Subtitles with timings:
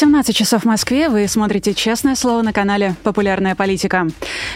[0.00, 1.10] 17 часов в Москве.
[1.10, 4.06] Вы смотрите «Честное слово» на канале «Популярная политика».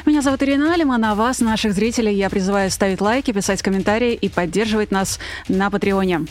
[0.06, 4.30] Меня зовут Ирина Алиман, а вас, наших зрителей, я призываю ставить лайки, писать комментарии и
[4.30, 6.22] поддерживать нас на Патреоне.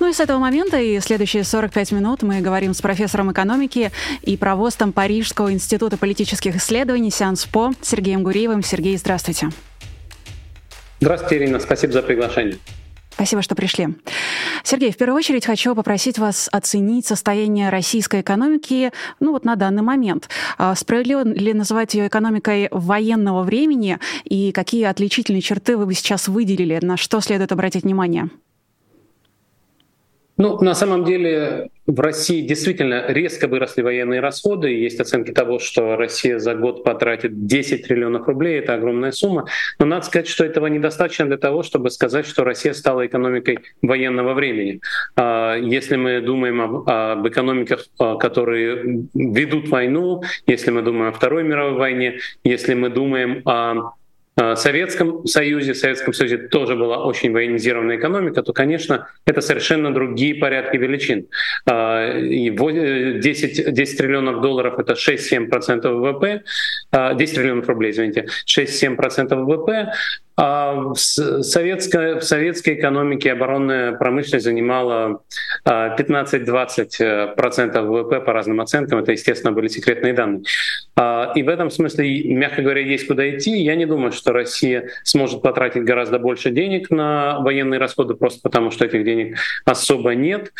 [0.00, 4.34] Ну и с этого момента и следующие 45 минут мы говорим с профессором экономики и
[4.38, 8.62] провостом Парижского института политических исследований «Сеанс ПО» Сергеем Гуриевым.
[8.62, 9.50] Сергей, здравствуйте.
[11.00, 11.60] Здравствуйте, Ирина.
[11.60, 12.56] Спасибо за приглашение.
[13.14, 13.88] Спасибо, что пришли.
[14.64, 19.82] Сергей, в первую очередь хочу попросить вас оценить состояние российской экономики ну вот на данный
[19.82, 20.28] момент.
[20.58, 26.26] А справедливо ли называть ее экономикой военного времени и какие отличительные черты вы бы сейчас
[26.26, 28.30] выделили, на что следует обратить внимание?
[30.36, 34.68] Ну, на самом деле в России действительно резко выросли военные расходы.
[34.70, 38.58] Есть оценки того, что Россия за год потратит 10 триллионов рублей.
[38.58, 39.46] Это огромная сумма.
[39.78, 44.34] Но надо сказать, что этого недостаточно для того, чтобы сказать, что Россия стала экономикой военного
[44.34, 44.80] времени.
[45.16, 51.12] А, если мы думаем об, об экономиках, а, которые ведут войну, если мы думаем о
[51.12, 53.92] Второй мировой войне, если мы думаем о
[54.36, 59.94] в Советском Союзе, в Советском Союзе тоже была очень военизированная экономика, то, конечно, это совершенно
[59.94, 61.28] другие порядки величин.
[61.66, 66.42] 10, а, 10 триллионов долларов— это 6-7% ВВП,
[66.92, 69.92] 10 триллионов рублей, извините, 6-7% ВВП, а
[70.36, 75.22] в советской, советской экономике оборонная промышленность занимала
[75.64, 78.98] 15-20% а, ВВП по разным оценкам.
[78.98, 80.42] Это, естественно, были секретные данные.
[80.96, 83.62] А, и в этом смысле, мягко говоря, есть куда идти.
[83.62, 88.70] Я не думаю, что Россия сможет потратить гораздо больше денег на военные расходы, просто потому
[88.70, 90.52] что этих денег особо нет.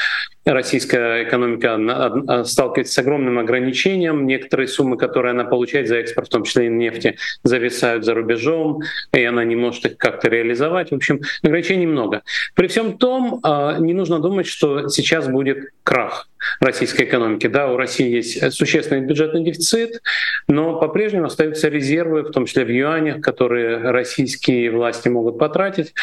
[0.45, 4.27] Российская экономика сталкивается с огромным ограничением.
[4.27, 8.83] Некоторые суммы, которые она получает за экспорт, в том числе и нефти, зависают за рубежом,
[9.13, 10.91] и она не может их как-то реализовать.
[10.91, 12.23] В общем, ограничений много.
[12.55, 16.29] При всем том, а, не нужно думать, что сейчас будет крах
[16.61, 17.47] российской экономики.
[17.47, 20.03] Да, у России есть существенный бюджетный дефицит,
[20.49, 25.95] но по-прежнему остаются резервы, в том числе в юанях, которые российские власти могут потратить.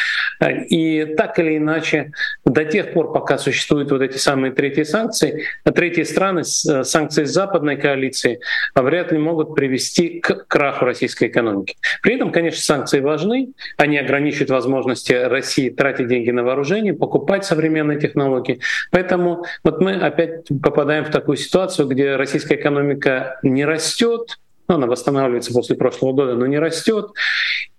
[0.69, 2.11] И так или иначе,
[2.45, 8.39] до тех пор, пока существуют вот эти самые третьи санкции, третьи страны, санкции западной коалиции,
[8.75, 11.75] вряд ли могут привести к краху российской экономики.
[12.01, 17.99] При этом, конечно, санкции важны, они ограничивают возможности России тратить деньги на вооружение, покупать современные
[17.99, 18.59] технологии.
[18.91, 20.30] Поэтому вот мы опять
[20.61, 24.39] попадаем в такую ситуацию, где российская экономика не растет,
[24.71, 27.11] ну, она восстанавливается после прошлого года, но не растет.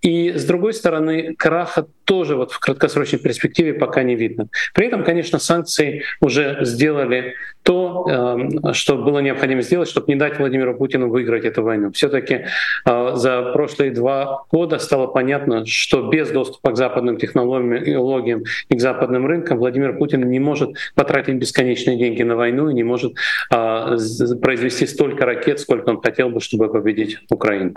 [0.01, 4.47] И с другой стороны, краха тоже вот в краткосрочной перспективе пока не видно.
[4.73, 10.37] При этом, конечно, санкции уже сделали то, эм, что было необходимо сделать, чтобы не дать
[10.37, 11.91] Владимиру Путину выиграть эту войну.
[11.93, 12.45] Все-таки
[12.85, 18.81] э, за прошлые два года стало понятно, что без доступа к западным технологиям и к
[18.81, 23.13] западным рынкам Владимир Путин не может потратить бесконечные деньги на войну и не может
[23.49, 23.97] э,
[24.41, 27.75] произвести столько ракет, сколько он хотел бы, чтобы победить Украину.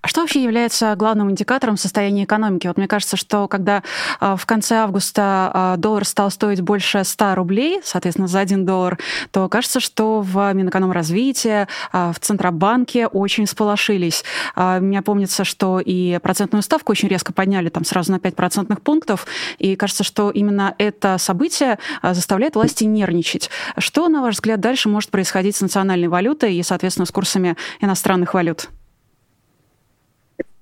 [0.00, 2.66] А что вообще является главным индикатором состояния экономики?
[2.68, 3.82] Вот мне кажется, что когда
[4.20, 8.98] а, в конце августа а, доллар стал стоить больше 100 рублей, соответственно, за 1 доллар,
[9.32, 14.24] то кажется, что в Минэкономразвития, а, в Центробанке очень сполошились.
[14.56, 19.26] Мне помнится, что и процентную ставку очень резко подняли, там сразу на 5 процентных пунктов,
[19.58, 23.50] и кажется, что именно это событие заставляет власти нервничать.
[23.78, 28.34] Что, на ваш взгляд, дальше может происходить с национальной валютой и, соответственно, с курсами иностранных
[28.34, 28.68] валют?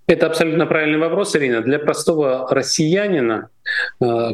[0.06, 1.62] Это абсолютно правильный вопрос, Ирина.
[1.62, 3.48] Для простого россиянина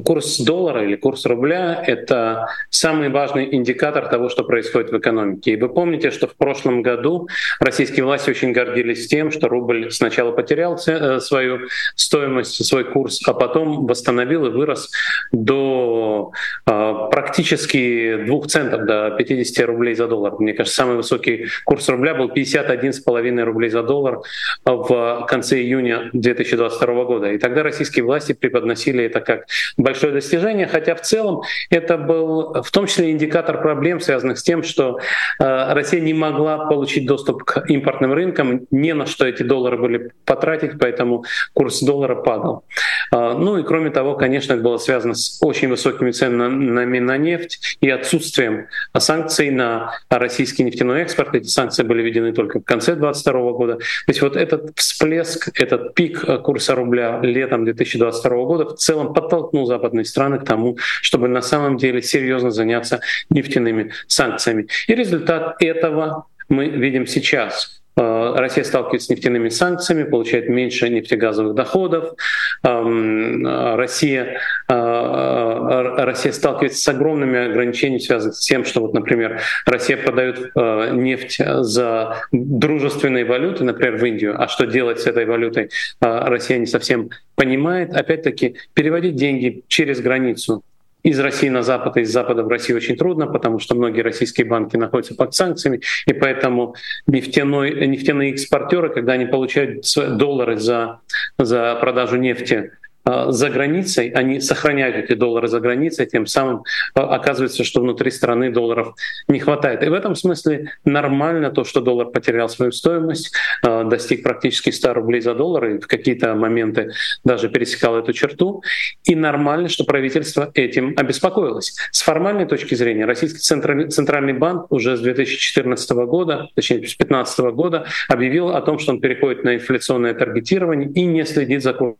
[0.05, 5.53] курс доллара или курс рубля— это самый важный индикатор того, что происходит в экономике.
[5.53, 7.29] И вы помните, что в прошлом году
[7.61, 13.35] российские власти очень гордились тем, что рубль сначала потерял э, свою стоимость, свой курс, а
[13.35, 14.91] потом восстановил и вырос
[15.33, 16.33] до
[16.67, 20.35] э, практически двух центов, до 50 рублей за доллар.
[20.39, 24.21] Мне кажется, самый высокий курс рубля был 51,5 рублей за доллар
[24.65, 27.33] в конце июня 2022 года.
[27.33, 29.47] И тогда российские власти преподносили это как
[29.77, 34.63] большое достижение, хотя в целом это был в том числе индикатор проблем, связанных с тем,
[34.63, 34.99] что
[35.39, 40.13] э, Россия не могла получить доступ к импортным рынкам, не на что эти доллары были
[40.25, 42.65] потратить, поэтому курс доллара падал.
[43.13, 47.78] Э, ну и кроме того, конечно, это было связано с очень высокими ценами на нефть
[47.81, 48.66] и отсутствием
[48.97, 51.34] санкций на российский нефтяной экспорт.
[51.34, 53.77] Эти санкции были введены только в конце 2022 года.
[53.77, 59.66] То есть вот этот всплеск, этот пик курса рубля летом 2022 года в целом подтолкнул
[59.66, 64.68] западные страны к тому, чтобы на самом деле серьезно заняться нефтяными санкциями.
[64.86, 67.79] И результат этого мы видим сейчас.
[68.01, 72.15] Россия сталкивается с нефтяными санкциями, получает меньше нефтегазовых доходов.
[72.63, 81.41] Россия, Россия сталкивается с огромными ограничениями, связанными с тем, что, вот, например, Россия продает нефть
[81.61, 84.41] за дружественные валюты, например, в Индию.
[84.43, 85.71] А что делать с этой валютой,
[86.01, 87.95] Россия не совсем понимает.
[87.95, 90.63] Опять-таки, переводить деньги через границу
[91.03, 94.77] из России на Запад, из Запада в Россию очень трудно, потому что многие российские банки
[94.77, 96.75] находятся под санкциями, и поэтому
[97.07, 101.01] нефтяной, нефтяные экспортеры, когда они получают доллары за,
[101.39, 106.65] за продажу нефти а, за границей, они сохраняют эти доллары за границей, тем самым
[106.95, 108.95] а, оказывается, что внутри страны долларов
[109.29, 109.83] не хватает.
[109.83, 113.33] И в этом смысле нормально то, что доллар потерял свою стоимость,
[113.63, 116.93] а, достиг практически 100 рублей за доллар, и в какие-то моменты
[117.25, 118.63] даже пересекал эту черту.
[119.05, 121.77] И нормально, что правительство этим обеспокоилось.
[121.93, 127.87] С формальной точки зрения, Российский Центральный банк уже с 2014 года, точнее с 2015 года,
[128.09, 131.99] объявил о том, что он переходит на инфляционное таргетирование и не следит за курсом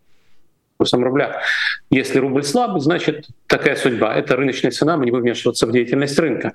[1.03, 1.41] рубля.
[1.91, 4.15] Если рубль слабый, значит такая судьба.
[4.15, 6.53] Это рыночная цена, мы не будем вмешиваться в деятельность рынка.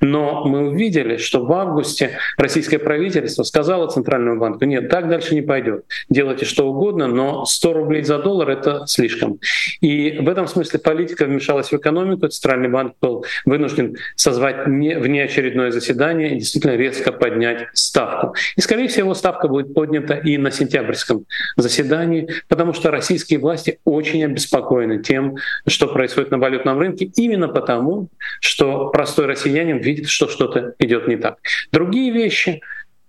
[0.00, 5.42] Но мы увидели, что в августе российское правительство сказало Центральному банку, нет, так дальше не
[5.42, 5.84] пойдет.
[6.08, 9.38] Делайте что угодно, но 100 рублей за доллар— это слишком.
[9.80, 12.28] И в этом смысле политика вмешалась в экономику.
[12.28, 18.34] Центральный банк был вынужден созвать внеочередное заседание и действительно резко поднять ставку.
[18.56, 21.26] И, скорее всего, ставка будет поднята и на сентябрьском
[21.56, 25.36] заседании, потому что российские власти власти очень обеспокоены тем,
[25.66, 28.08] что происходит на валютном рынке, именно потому,
[28.40, 31.38] что простой россиянин видит, что что-то идет не так.
[31.72, 32.60] Другие вещи,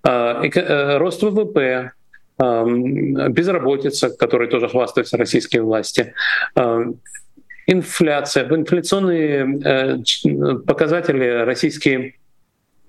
[0.03, 1.91] а, э, рост ВВП,
[2.39, 6.13] безработица, которой тоже хвастаются российские власти,
[6.55, 6.85] а,
[7.67, 9.97] инфляция, инфляционные э,
[10.65, 12.13] показатели российские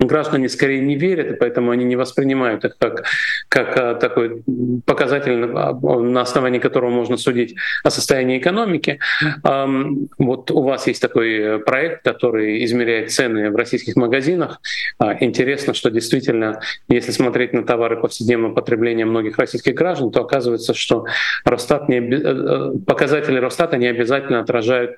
[0.07, 3.05] граждане скорее не верят, и поэтому они не воспринимают их как,
[3.49, 4.43] как а, такой
[4.85, 7.55] показатель, на основании которого можно судить
[7.85, 8.99] о состоянии экономики.
[9.43, 14.61] Вот у вас есть такой проект, который измеряет цены в российских магазинах.
[14.99, 20.75] А, интересно, что действительно, если смотреть на товары повседневного потребления многих российских граждан, то оказывается,
[20.75, 21.05] что
[21.45, 24.97] Росстат не, э, э, показатели Росстата не обязательно отражают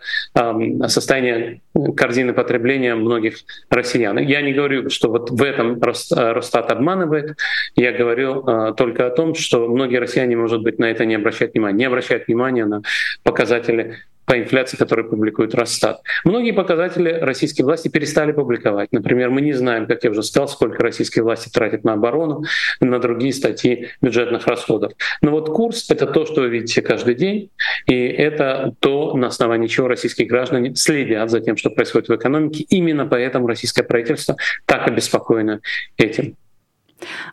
[0.88, 1.60] состояние
[1.96, 3.36] корзины потребления многих
[3.70, 4.18] россиян.
[4.18, 7.36] Я не говорю, что вот в этом э, Росстат обманывает.
[7.74, 11.54] Я говорю э, только о том, что многие россияне, может быть, на это не обращают
[11.54, 12.82] внимания, не обращают внимания на
[13.22, 13.96] показатели
[14.32, 16.00] по инфляции, которые публикует Росстат.
[16.24, 18.90] Многие показатели российские власти перестали публиковать.
[18.90, 22.42] Например, мы не знаем, как я уже сказал, сколько российские власти тратят на оборону,
[22.80, 24.94] на другие статьи бюджетных расходов.
[25.20, 27.50] Но вот курс— это то, что вы видите каждый день,
[27.86, 32.64] и это то, на основании чего российские граждане следят за тем, что происходит в экономике.
[32.70, 35.60] Именно поэтому российское правительство так обеспокоено
[35.98, 36.36] этим.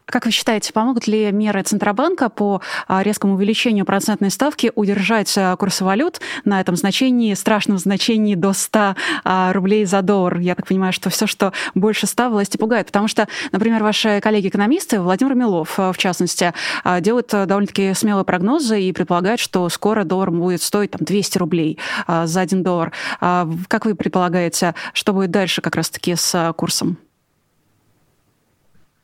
[0.06, 5.56] Как вы считаете, помогут ли меры Центробанка по а, резкому увеличению процентной ставки удержать а,
[5.56, 10.40] курсы валют на этом значении, страшном значении до 100 а, рублей за доллар?
[10.40, 12.88] Я так понимаю, что все, что больше 100, власти пугает.
[12.88, 16.54] Потому что, например, ваши коллеги-экономисты, Владимир Милов, в частности,
[17.00, 21.78] делают довольно-таки смелые прогнозы и предполагают, что скоро доллар будет стоить там, 200 рублей
[22.08, 22.92] за один доллар.
[23.20, 26.98] Как вы предполагаете, что будет дальше как раз-таки с курсом?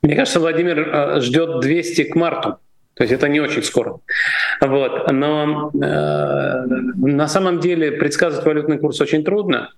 [0.02, 2.58] Мне кажется, Владимир э, ждет 200 к марту.
[2.96, 4.00] То есть это не очень скоро.
[4.62, 5.12] Вот.
[5.12, 9.70] Но э, на самом деле предсказывать валютный курс очень трудно.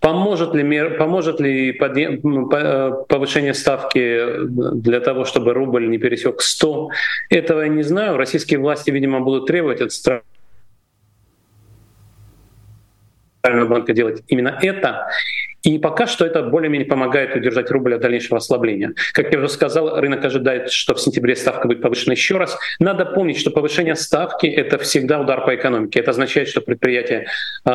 [0.00, 6.40] Поможет ли, мер, поможет ли подъем, э, повышение ставки для того, чтобы рубль не пересек
[6.40, 6.88] 100?
[7.30, 8.16] Этого я не знаю.
[8.16, 10.22] Российские власти, видимо, будут требовать от страны
[13.42, 15.08] банка делать именно это.
[15.62, 18.94] И пока что это более-менее помогает удержать рубль от дальнейшего ослабления.
[19.12, 22.56] Как я уже сказал, рынок ожидает, что в сентябре ставка будет повышена еще раз.
[22.78, 26.00] Надо помнить, что повышение ставки— это всегда удар по экономике.
[26.00, 27.26] Это означает, что предприятия
[27.64, 27.70] э,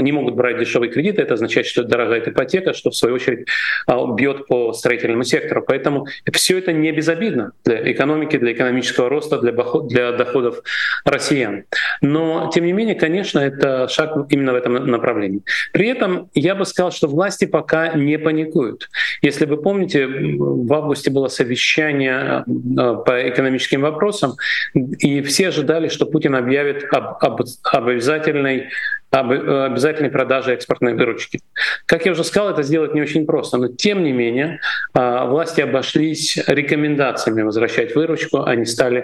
[0.00, 3.48] не могут брать дешевые кредиты, это означает, что дорогая ипотека, что в свою очередь
[3.88, 5.64] э, бьет по строительному сектору.
[5.66, 10.62] Поэтому все это не безобидно для экономики, для экономического роста, для, для доходов
[11.04, 11.64] россиян.
[12.00, 15.42] Но, тем не менее, конечно, это шаг именно в этом направлении.
[15.72, 18.90] При этом я бы сказал, что власть власти пока не паникуют.
[19.22, 24.34] Если вы помните, в августе было совещание э, по экономическим вопросам,
[24.74, 27.40] и все ожидали, что Путин объявит об, об,
[27.72, 28.68] об обязательной
[29.10, 31.38] об обязательной продаже экспортной выручки.
[31.86, 34.58] Как я уже сказал, это сделать не очень просто, но тем не менее
[34.92, 38.98] э, власти обошлись рекомендациями возвращать выручку, они стали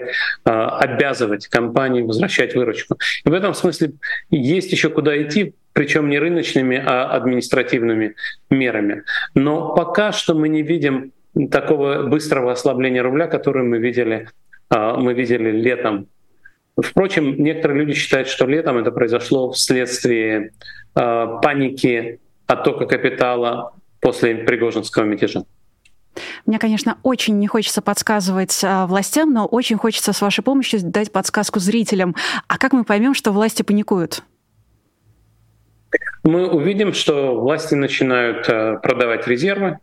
[0.45, 2.97] э, обязывать компании возвращать выручку.
[3.25, 3.91] И в этом смысле
[4.29, 8.15] есть еще куда идти, причем не рыночными, а административными
[8.49, 9.03] мерами.
[9.33, 11.11] Но пока что мы не видим
[11.49, 14.27] такого быстрого ослабления рубля, которое мы видели,
[14.69, 16.07] мы видели летом.
[16.77, 20.51] Впрочем, некоторые люди считают, что летом это произошло вследствие
[20.93, 25.43] паники оттока капитала после Пригожинского мятежа.
[26.45, 31.11] Мне, конечно, очень не хочется подсказывать а, властям, но очень хочется с вашей помощью дать
[31.11, 32.15] подсказку зрителям.
[32.47, 34.23] А как мы поймем, что власти паникуют?
[36.23, 39.79] Мы увидим, что власти начинают а, продавать резервы,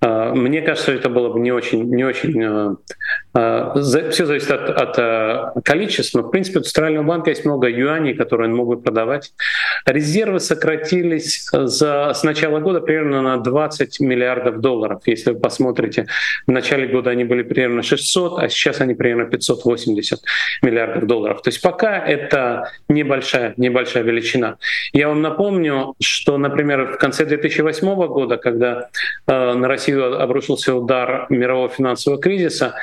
[0.00, 2.44] мне кажется, это было бы не очень, не очень.
[2.44, 2.76] А,
[3.34, 3.74] а,
[4.10, 6.22] Все зависит от, от количества.
[6.22, 9.32] В принципе, у Центрального банка есть много юаней, которые он мог бы продавать.
[9.86, 15.02] Резервы сократились за, с начала года примерно на 20 миллиардов долларов.
[15.06, 16.06] Если вы посмотрите,
[16.46, 20.20] в начале года они были примерно 600, а сейчас они примерно 580
[20.62, 21.42] миллиардов долларов.
[21.42, 24.58] То есть пока это небольшая, небольшая величина.
[24.92, 28.88] Я вам напомню, что, например, в конце 2008 года, когда
[29.58, 32.74] на Россию обрушился удар мирового финансового кризиса,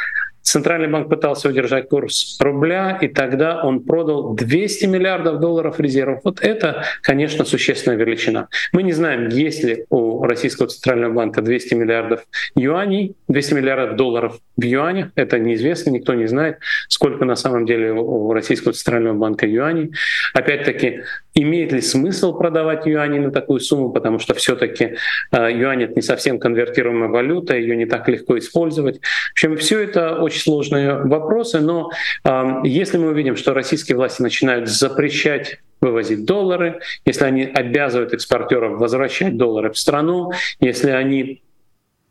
[0.45, 6.21] Центральный банк пытался удержать курс рубля, и тогда он продал 200 миллиардов долларов резервов.
[6.23, 8.47] Вот это, конечно, существенная величина.
[8.71, 12.25] Мы не знаем, есть ли у Российского Центрального банка 200 миллиардов
[12.55, 15.09] юаней, 200 миллиардов долларов в юанях.
[15.15, 16.59] Это неизвестно, никто не знает,
[16.89, 19.93] сколько на самом деле у Российского Центрального банка юаней.
[20.35, 21.01] Опять-таки,
[21.33, 24.95] имеет ли смысл продавать юани на такую сумму, потому что все-таки
[25.31, 29.01] э, юань это не совсем конвертируемая валюта, ее не так легко использовать.
[29.01, 31.91] В общем, все это очень сложные вопросы, но
[32.23, 38.79] э, если мы увидим, что российские власти начинают запрещать вывозить доллары, если они обязывают экспортеров
[38.79, 41.41] возвращать доллары в страну, если они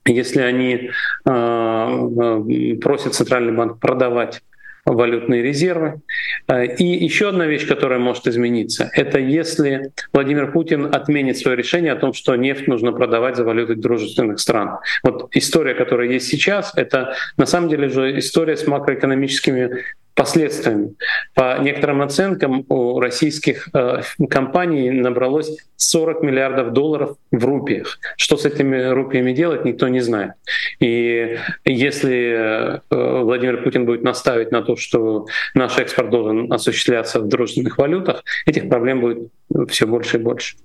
[0.06, 0.90] если они
[1.26, 4.42] э, просят Центральный банк продавать
[4.84, 6.00] валютные резервы.
[6.48, 11.92] Э, и еще одна вещь, которая может измениться, это если Владимир Путин отменит свое решение
[11.92, 14.78] о том, что нефть нужно продавать за валютой дружественных стран.
[15.02, 20.94] Вот история, которая есть сейчас, это на самом деле же история с макроэкономическими последствиями.
[21.34, 27.98] По некоторым оценкам у российских э, компаний набралось 40 миллиардов долларов в рупиях.
[28.16, 30.32] Что с этими рупиями делать, никто не знает.
[30.80, 37.28] И если э, Владимир Путин будет наставить на то, что наш экспорт должен осуществляться в
[37.28, 39.28] дружественных валютах, этих проблем будет
[39.68, 40.56] все больше и больше.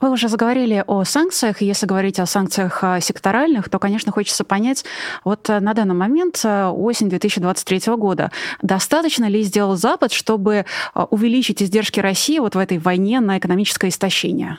[0.00, 1.60] Вы уже заговорили о санкциях.
[1.60, 4.84] Если говорить о санкциях а, секторальных, то, конечно, хочется понять,
[5.24, 8.30] вот э, на данный момент, э, осень 2023 года,
[8.62, 10.64] достаточно ли сделал Запад, чтобы
[10.94, 14.58] а, увеличить издержки России вот в этой войне на экономическое истощение?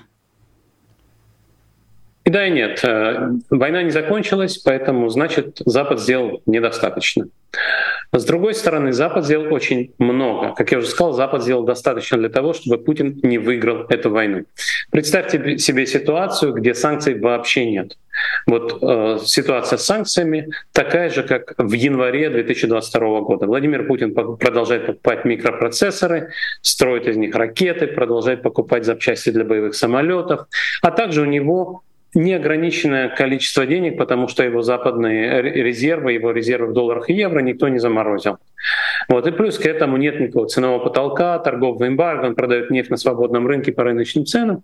[2.24, 2.80] И да, и нет.
[2.84, 7.26] Э, война не закончилась, поэтому, значит, Запад сделал недостаточно.
[8.14, 10.54] С другой стороны, Запад сделал очень много.
[10.54, 14.44] Как я уже сказал, Запад сделал достаточно для того, чтобы Путин не выиграл эту войну.
[14.92, 17.98] Представьте себе ситуацию, где санкций вообще нет.
[18.46, 23.46] Вот э, ситуация с санкциями такая же, как в январе 2022 года.
[23.46, 30.48] Владимир Путин продолжает покупать микропроцессоры, строит из них ракеты, продолжает покупать запчасти для боевых самолетов,
[30.82, 36.74] а также у него неограниченное количество денег, потому что его западные резервы, его резервы в
[36.74, 38.38] долларах и евро никто не заморозил.
[39.08, 39.28] Вот.
[39.28, 43.48] И плюс к этому нет никакого ценового потолка, торгового эмбарго, он продает нефть на свободном
[43.48, 44.62] рынке по рыночным ценам.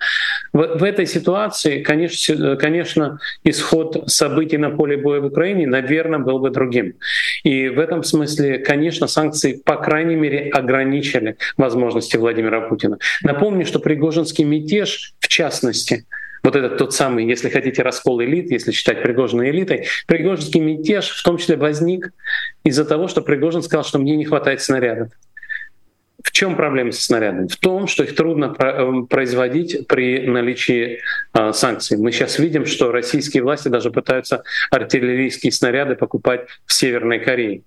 [0.54, 6.40] В, в этой ситуации, конечно, конечно, исход событий на поле боя в Украине, наверное, был
[6.40, 6.94] бы другим.
[7.44, 13.00] И в этом смысле, конечно, санкции, по крайней мере, ограничили возможности Владимира Путина.
[13.24, 16.06] Напомню, что Пригожинский мятеж, в частности,
[16.44, 21.24] вот этот тот самый, если хотите, раскол элит, если считать Пригожина элитой, Пригожинский мятеж в
[21.24, 22.12] том числе возник
[22.64, 25.10] из-за того, что Пригожин сказал, что мне не хватает снарядов.
[26.24, 27.48] В чем проблема со снарядами?
[27.48, 31.00] В том, что их трудно э, производить при наличии
[31.34, 31.98] э, санкций.
[31.98, 37.62] Мы сейчас видим, что российские власти даже пытаются артиллерийские снаряды покупать в Северной Корее.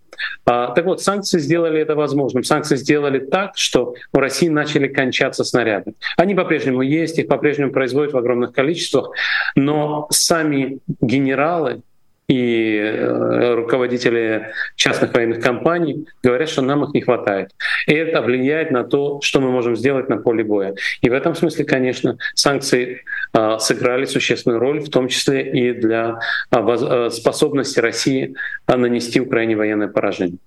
[0.45, 2.43] А, так вот, санкции сделали это возможным.
[2.43, 5.95] Санкции сделали так, что у России начали кончаться снаряды.
[6.17, 9.11] Они по-прежнему есть, их по-прежнему производят в огромных количествах,
[9.55, 11.83] но сами генералы
[12.31, 17.51] и э, руководители частных военных компаний говорят, что нам их не хватает.
[17.89, 20.75] И это влияет на то, что мы можем сделать на поле боя.
[21.01, 26.21] И в этом смысле, конечно, санкции э, сыграли существенную роль, в том числе и для
[26.53, 28.37] э, способности России
[28.69, 30.39] нанести Украине военное поражение.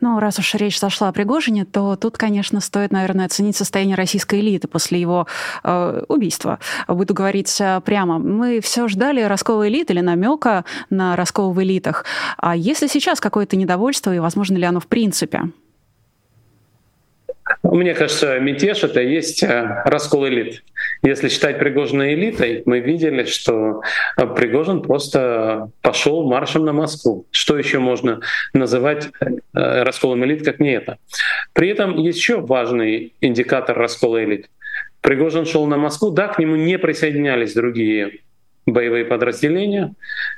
[0.00, 4.40] Ну, раз уж речь зашла о Пригожине, то тут, конечно, стоит, наверное, оценить состояние российской
[4.40, 5.26] элиты после его
[5.64, 6.58] э, убийства.
[6.88, 8.18] Буду говорить э, прямо.
[8.18, 12.04] Мы все ждали раскола элит или намека на раскол в элитах.
[12.36, 15.50] А если сейчас какое-то недовольство, и возможно ли оно в принципе?
[17.62, 20.62] Мне кажется, мятеж— это есть э, раскол элит.
[21.02, 23.82] Если считать Пригожина элитой, мы видели, что
[24.16, 27.26] э, Пригожин просто пошел маршем на Москву.
[27.30, 28.20] Что еще можно
[28.52, 30.98] называть э, расколом элит, как не это?
[31.52, 34.48] При этом еще важный индикатор раскола элит.
[35.00, 38.20] Пригожин шел на Москву, да, к нему не присоединялись другие
[38.72, 39.94] боевые подразделения.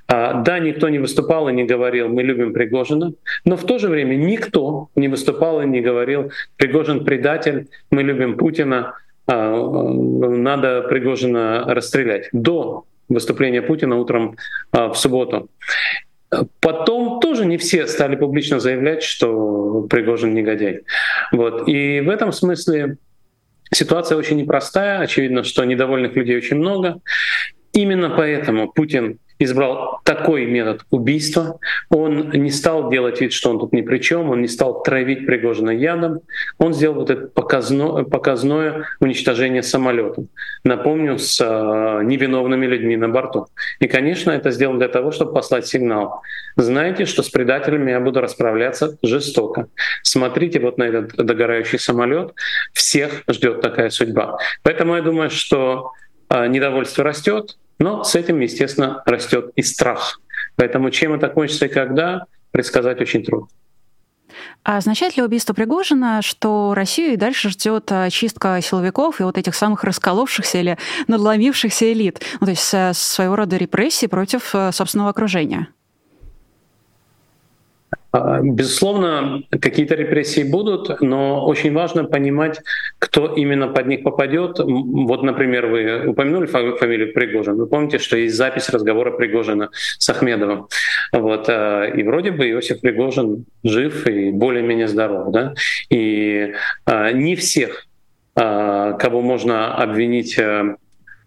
[0.09, 3.13] А, да, никто не выступал и не говорил, мы любим Пригожина,
[3.45, 8.37] но в то же время никто не выступал и не говорил, Пригожин предатель, мы любим
[8.37, 8.95] Путина,
[9.27, 12.29] а, надо Пригожина расстрелять.
[12.33, 14.37] До выступления Путина утром
[14.73, 15.49] а, в субботу.
[16.61, 20.83] Потом тоже не все стали публично заявлять, что Пригожин негодяй.
[21.31, 21.69] Вот.
[21.69, 22.97] И в этом смысле
[23.71, 25.01] ситуация очень непростая.
[25.01, 27.01] Очевидно, что недовольных людей очень много.
[27.73, 31.59] Именно поэтому Путин избрал такой метод убийства.
[31.91, 35.27] Он не стал делать вид, что он тут ни при чем, он не стал травить
[35.27, 36.21] Пригожина ядом.
[36.59, 40.25] Он сделал вот это показное, показное уничтожение самолета.
[40.65, 43.47] Напомню, с э, невиновными людьми на борту.
[43.81, 46.23] И, конечно, это сделал для того, чтобы послать сигнал.
[46.57, 49.69] Знаете, что с предателями я буду расправляться жестоко.
[50.03, 52.33] Смотрите вот на этот догорающий самолет.
[52.73, 54.39] Всех ждет такая судьба.
[54.63, 55.93] Поэтому я думаю, что
[56.29, 60.21] э, недовольство растет, но с этим, естественно, растет и страх.
[60.57, 63.49] Поэтому чем это кончится и когда, предсказать очень трудно.
[64.65, 69.37] А означает ли убийство Пригожина, что Россию и дальше ждет а, чистка силовиков и вот
[69.37, 72.23] этих самых расколовшихся или надломившихся элит?
[72.41, 75.69] Ну, то есть э, своего рода репрессии против э, собственного окружения?
[78.13, 82.61] А, безусловно, какие-то репрессии будут, но очень важно понимать,
[82.99, 84.59] кто именно под них попадет.
[84.59, 87.57] Вот, например, вы упомянули фамилию Пригожин.
[87.57, 90.69] Вы помните, что есть запись разговора Пригожина с Ахмедовым.
[91.13, 95.33] Вот, а, и вроде бы Иосиф Пригожин жив и более-менее здоров.
[95.33, 95.55] Да?
[95.89, 96.53] И
[96.85, 97.87] а, не всех,
[98.35, 100.82] кого можно обвинить э, Э,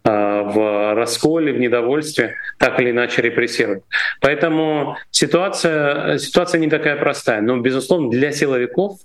[0.05, 3.83] в расколе, в недовольстве, так или иначе репрессируют.
[4.21, 7.41] Поэтому ситуация, ситуация не такая простая.
[7.41, 8.99] Но, безусловно, для силовиков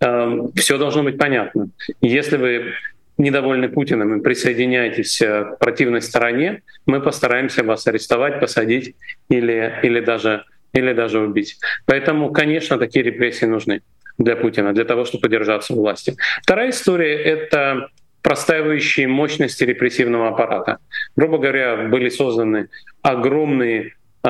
[0.00, 1.68] э, все должно быть понятно.
[2.02, 2.74] Если вы
[3.16, 8.94] недовольны Путиным и присоединяетесь э, к противной стороне, мы постараемся вас арестовать, посадить
[9.30, 11.56] или, или, даже, или даже убить.
[11.86, 13.80] Поэтому, конечно, такие репрессии нужны
[14.18, 16.16] для Путина, для того, чтобы поддержаться у власти.
[16.42, 17.88] Вторая история— это
[18.24, 20.78] простаивающие мощности репрессивного аппарата.
[21.14, 22.68] Грубо говоря, были созданы
[23.02, 23.92] огромные
[24.24, 24.28] э,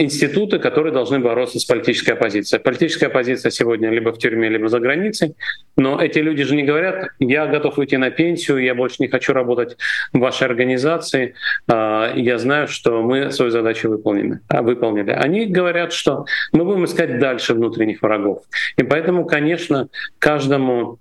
[0.00, 2.62] институты, которые должны бороться с политической оппозицией.
[2.62, 5.34] Политическая оппозиция сегодня либо в тюрьме, либо за границей.
[5.78, 9.32] Но эти люди же не говорят, я готов уйти на пенсию, я больше не хочу
[9.32, 9.78] работать
[10.12, 11.32] в вашей организации,
[11.72, 14.40] э, я знаю, что мы свою задачу выполнили.
[14.48, 15.12] А, выполнили.
[15.12, 18.42] Они говорят, что мы будем искать дальше внутренних врагов.
[18.76, 20.98] И поэтому, конечно, каждому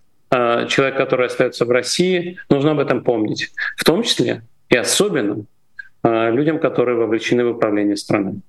[0.67, 3.51] человек, который остается в России, нужно об этом помнить.
[3.77, 5.45] В том числе и особенно
[6.03, 8.41] э, людям, которые вовлечены в управление страной.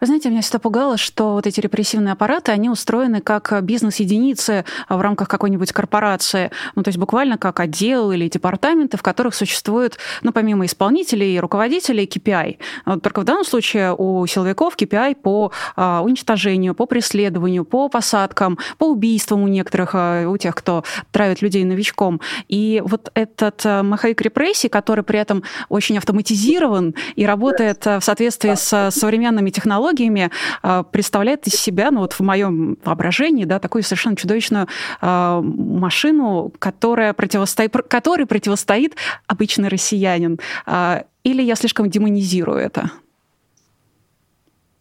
[0.00, 5.00] Вы знаете, меня всегда пугало, что вот эти репрессивные аппараты, они устроены как бизнес-единицы в
[5.00, 10.32] рамках какой-нибудь корпорации, ну, то есть буквально как отдел или департаменты, в которых существует, ну,
[10.32, 13.00] помимо исполнителей и руководителей, KPI.
[13.00, 18.84] Только в данном случае у силовиков KPI по а, уничтожению, по преследованию, по посадкам, по
[18.84, 22.20] убийствам у некоторых, а, у тех, кто травит людей новичком.
[22.48, 28.04] И вот этот а, маховик репрессий, который при этом очень автоматизирован и работает а, в
[28.04, 30.30] соответствии с современными технологиями, технологиями
[30.62, 34.66] а, представляет из себя, ну вот в моем воображении, да, такую совершенно чудовищную
[35.00, 38.96] а, машину, которая противостоит, которой противостоит
[39.26, 40.38] обычный россиянин.
[40.66, 42.90] А, или я слишком демонизирую это?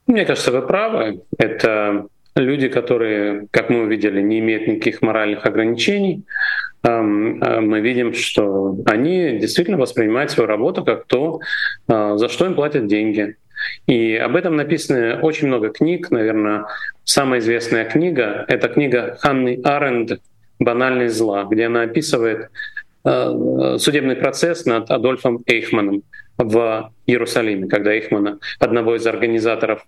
[0.08, 1.22] Мне кажется, вы правы.
[1.38, 6.24] Это люди, которые, как мы увидели, не имеют никаких моральных ограничений.
[6.84, 11.40] Мы видим, что они действительно воспринимают свою работу как то,
[11.88, 13.36] за что им платят деньги.
[13.88, 16.12] И об этом написано очень много книг.
[16.12, 16.66] Наверное,
[17.04, 20.20] самая известная книга— это книга Ханны Аренд
[20.60, 22.50] «Банальность зла», где она описывает
[23.04, 26.04] э, судебный процесс над Адольфом Эйхманом
[26.38, 29.86] в Иерусалиме, когда Эйхмана, одного из организаторов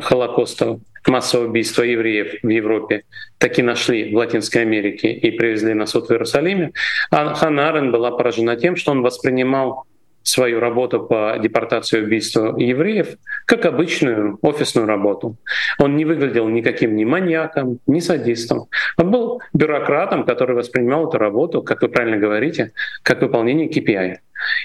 [0.00, 3.04] Холокоста, массового убийства евреев в Европе,
[3.38, 6.72] таки нашли в Латинской Америке и привезли на суд в Иерусалиме.
[7.10, 9.84] А Ханна Арен была поражена тем, что он воспринимал
[10.26, 15.36] свою работу по депортации и убийству евреев как обычную офисную работу.
[15.78, 18.66] Он не выглядел никаким ни маньяком, ни садистом.
[18.98, 22.72] Он был бюрократом, который воспринимал эту работу, как вы правильно говорите,
[23.04, 24.16] как выполнение KPI.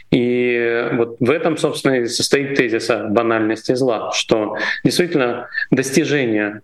[0.09, 6.61] И вот в этом, собственно, и состоит тезис о банальности зла, что действительно достижение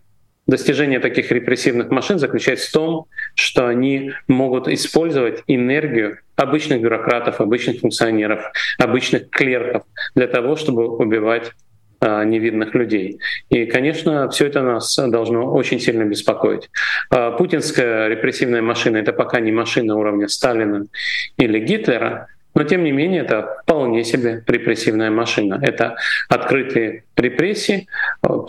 [0.47, 3.05] достижение таких репрессивных машин заключается в том,
[3.35, 9.83] что они могут использовать энергию обычных бюрократов, обычных функционеров, обычных клерков
[10.15, 11.51] для того, чтобы убивать
[11.99, 13.19] а, невидных людей.
[13.49, 16.69] И, конечно, все это нас должно очень сильно беспокоить.
[17.09, 20.85] А, путинская репрессивная машина— это пока не машина уровня Сталина
[21.37, 25.59] или Гитлера, но тем не менее это вполне себе репрессивная машина.
[25.61, 25.95] Это
[26.29, 27.87] открытые репрессии.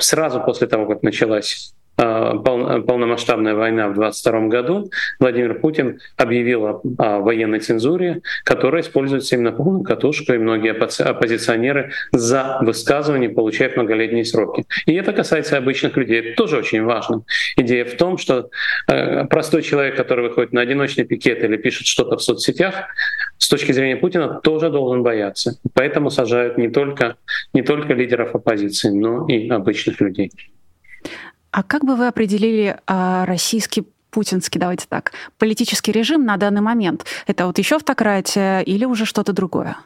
[0.00, 7.58] Сразу после того, как началась полномасштабная война в 22 году, Владимир Путин объявил о, военной
[7.58, 14.64] цензуре, которая используется именно полную катушку, и многие оппозиционеры за высказывание получают многолетние сроки.
[14.86, 16.20] И это касается обычных людей.
[16.20, 17.22] Это тоже очень важно.
[17.56, 18.50] Идея в том, что
[18.86, 22.74] э, простой человек, который выходит на одиночный пикет или пишет что-то в соцсетях,
[23.38, 25.58] с точки зрения Путина тоже должен бояться.
[25.74, 27.16] Поэтому сажают не только,
[27.52, 30.30] не только лидеров оппозиции, но и обычных людей.
[31.50, 37.04] А как бы вы определили а, российский путинский, давайте так, политический режим на данный момент?
[37.26, 39.76] Это вот еще автократия или уже что-то другое?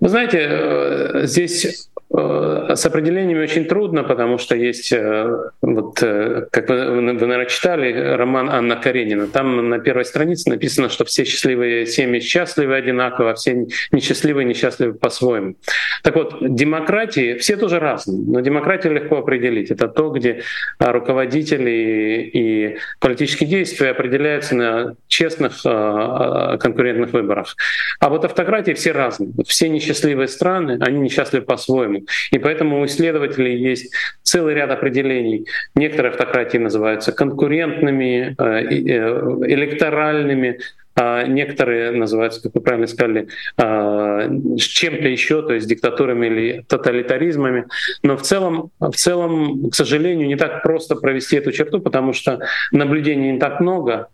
[0.00, 5.30] Вы знаете, э, здесь Э, с определениями очень трудно, потому что есть, э,
[5.62, 9.28] вот, как вы, вы, наверное, читали роман Анна Каренина.
[9.28, 14.94] Там на первой странице написано, что все счастливые семьи счастливы одинаково, а все несчастливые несчастливы
[14.94, 15.54] по-своему.
[16.02, 19.70] Так вот, демократии все тоже разные, но демократию легко определить.
[19.70, 20.42] Это то, где
[20.80, 27.54] руководители и политические действия определяются на честных конкурентных выборах.
[28.00, 29.30] А вот автократии все разные.
[29.46, 32.04] Все несчастливые страны, они несчастливы по-своему.
[32.30, 35.46] И поэтому у исследователей есть целый ряд определений.
[35.74, 39.00] Некоторые автократии называются конкурентными, э, э,
[39.46, 40.58] электоральными,
[40.96, 47.66] а некоторые называются, как вы правильно сказали, а, чем-то еще, то есть диктатурами или тоталитаризмами.
[48.02, 52.40] Но в целом, в целом, к сожалению, не так просто провести эту черту, потому что
[52.72, 54.08] наблюдений не так много,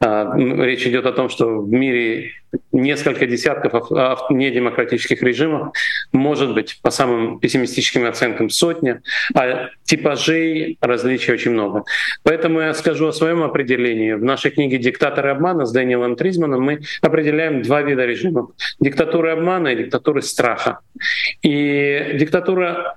[0.00, 2.32] речь идет о том, что в мире
[2.72, 3.90] несколько десятков
[4.30, 5.74] недемократических режимов,
[6.12, 9.02] может быть, по самым пессимистическим оценкам сотня,
[9.34, 11.84] а типажей различий очень много.
[12.22, 14.12] Поэтому я скажу о своем определении.
[14.12, 18.50] В нашей книге «Диктаторы обмана» с Дэниелом Тризманом мы определяем два вида режимов.
[18.80, 20.80] Диктатуры обмана и диктатуры страха.
[21.42, 22.96] И диктатура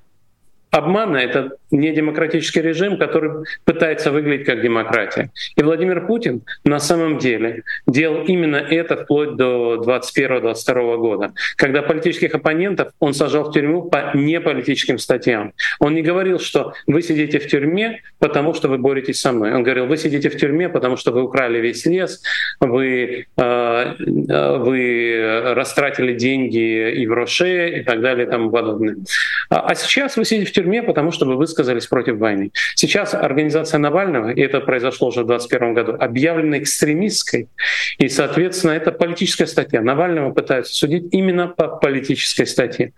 [0.78, 5.30] обмана— это не демократический режим, который пытается выглядеть как демократия.
[5.56, 12.36] И Владимир Путин на самом деле делал именно это вплоть до 2021-2022 года, когда политических
[12.36, 15.54] оппонентов он сажал в тюрьму по неполитическим статьям.
[15.80, 19.54] Он не говорил, что вы сидите в тюрьме, потому что вы боретесь со мной.
[19.54, 22.22] Он говорил, вы сидите в тюрьме, потому что вы украли весь лес,
[22.60, 28.98] вы, э, э вы растратили деньги и в Роше и так далее и тому подобное.
[29.50, 32.52] А, а сейчас вы сидите в тюрьме, потому что вы высказались против войны.
[32.76, 37.48] Сейчас организация Навального, и это произошло уже в 2021 году, объявлена экстремистской,
[37.98, 39.82] и, соответственно, это политическая статья.
[39.82, 42.94] Навального пытаются судить именно по политической статье.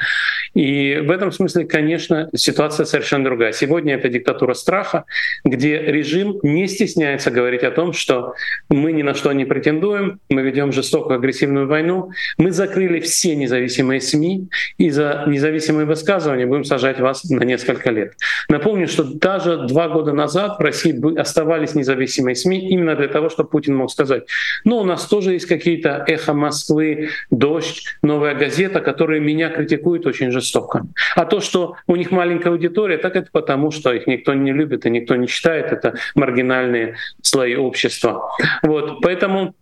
[0.54, 3.52] И в этом смысле, конечно, ситуация совершенно другая.
[3.52, 5.06] Сегодня это диктатура страха,
[5.44, 8.34] где режим не стесняется говорить о том, что
[8.70, 14.02] мы ни на что не претендуем, мы ведем жестокую агрессивную войну, мы закрыли все независимые
[14.02, 18.14] СМИ, и за независимые высказывания будем сажать вас на несколько лет.
[18.48, 23.50] Напомню, что даже два года назад в России оставались независимые СМИ именно для того, чтобы
[23.50, 24.24] Путин мог сказать,
[24.64, 30.32] ну, у нас тоже есть какие-то эхо Москвы, дождь, новая газета, которые меня критикуют очень
[30.32, 30.86] жестоко.
[31.16, 34.86] А то, что у них маленькая аудитория, так это потому, что их никто не любит
[34.86, 38.30] и никто не читает, это маргинальные слои общества.
[38.62, 39.56] Вот, поэтому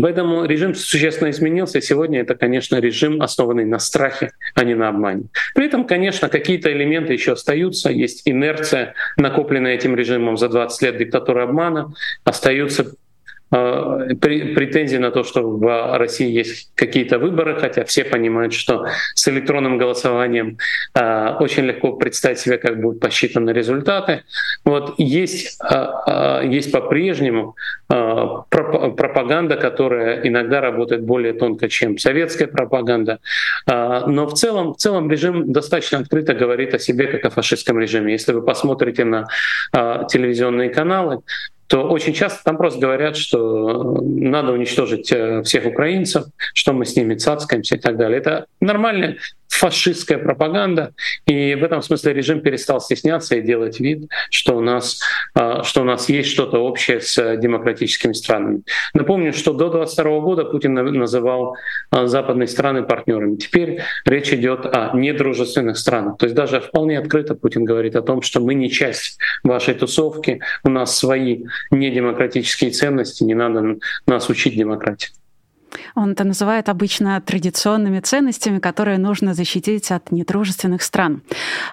[0.00, 1.80] Поэтому режим существенно изменился.
[1.80, 5.24] Сегодня это, конечно, режим, основанный на страхе, а не на обмане.
[5.54, 7.90] При этом, конечно, какие-то элементы еще остаются.
[7.90, 11.92] Есть инерция, накопленная этим режимом за 20 лет диктатуры обмана.
[12.24, 12.94] Остаются
[13.52, 19.28] Э, претензии на то, что в России есть какие-то выборы, хотя все понимают, что с
[19.28, 20.56] электронным голосованием
[20.94, 24.22] э, очень легко представить себе, как будут посчитаны результаты.
[24.64, 27.56] Вот есть, э, есть по-прежнему
[27.88, 33.18] пропаганда, которая иногда работает более тонко, чем советская пропаганда.
[33.66, 38.12] Но в целом, в целом режим достаточно открыто говорит о себе как о фашистском режиме.
[38.12, 39.26] Если вы посмотрите на
[39.74, 41.20] телевизионные каналы,
[41.66, 46.96] то очень часто там просто говорят, что надо уничтожить э, всех украинцев, что мы с
[46.96, 48.18] ними цацкаемся и так далее.
[48.18, 49.16] Это нормальная
[49.62, 50.92] фашистская пропаганда.
[51.26, 55.00] И в этом смысле режим перестал стесняться и делать вид, что у нас,
[55.34, 58.62] а, что у нас есть что-то общее с демократическими странами.
[58.92, 61.54] Напомню, что до 2022 года Путин называл
[61.92, 63.36] а, западные страны партнерами.
[63.36, 66.18] Теперь речь идет о недружественных странах.
[66.18, 70.40] То есть даже вполне открыто Путин говорит о том, что мы не часть вашей тусовки,
[70.64, 75.10] у нас свои недемократические ценности, не надо нас учить демократии.
[75.94, 81.22] Он это называет обычно традиционными ценностями, которые нужно защитить от недружественных стран.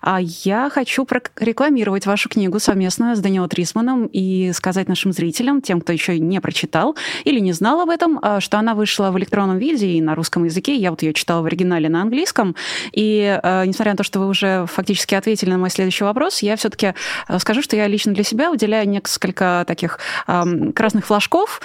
[0.01, 5.81] А я хочу прорекламировать вашу книгу совместную с Даниэлом Трисманом и сказать нашим зрителям, тем,
[5.81, 9.57] кто еще не прочитал или не знал об этом, а, что она вышла в электронном
[9.57, 10.75] виде и на русском языке.
[10.75, 12.55] Я вот ее читала в оригинале на английском.
[12.91, 16.55] И а, несмотря на то, что вы уже фактически ответили на мой следующий вопрос, я
[16.55, 16.93] все-таки
[17.27, 21.61] а, скажу, что я лично для себя уделяю несколько таких красных флажков,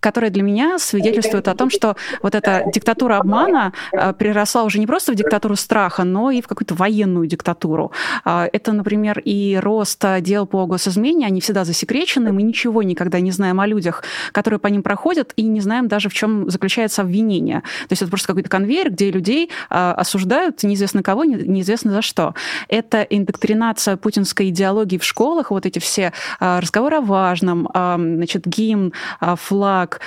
[0.00, 4.86] которые для меня свидетельствуют о том, что вот эта диктатура обмана э, переросла уже не
[4.86, 7.92] просто в диктатуру страха, но и в какую-то военную диктатуру.
[8.24, 13.30] А, это, например, и рост дел по госизмене, они всегда засекречены, мы ничего никогда не
[13.30, 17.60] знаем о людях, которые по ним проходят, и не знаем даже, в чем заключается обвинение.
[17.60, 22.34] То есть это просто какой-то конвейер, где людей а, осуждают неизвестно кого, неизвестно за что.
[22.68, 28.92] Это индоктринация путинской идеологии в школах, вот эти все а, разговоры о важном, значит, гимн,
[29.36, 30.00] флаг,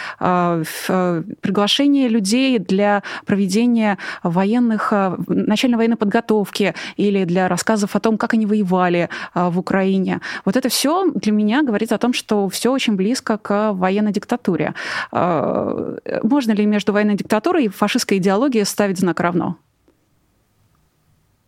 [1.42, 8.34] приглашение людей для проведения военных, э, начальной военной подготовки или для рассказов о том, как
[8.34, 10.22] они воевали э, в Украине.
[10.46, 14.74] Вот это все для меня говорит о том, что все очень близко к военной диктатуре.
[15.12, 19.58] Э, можно ли между военной диктатурой и фашистской идеологией ставить знак равно?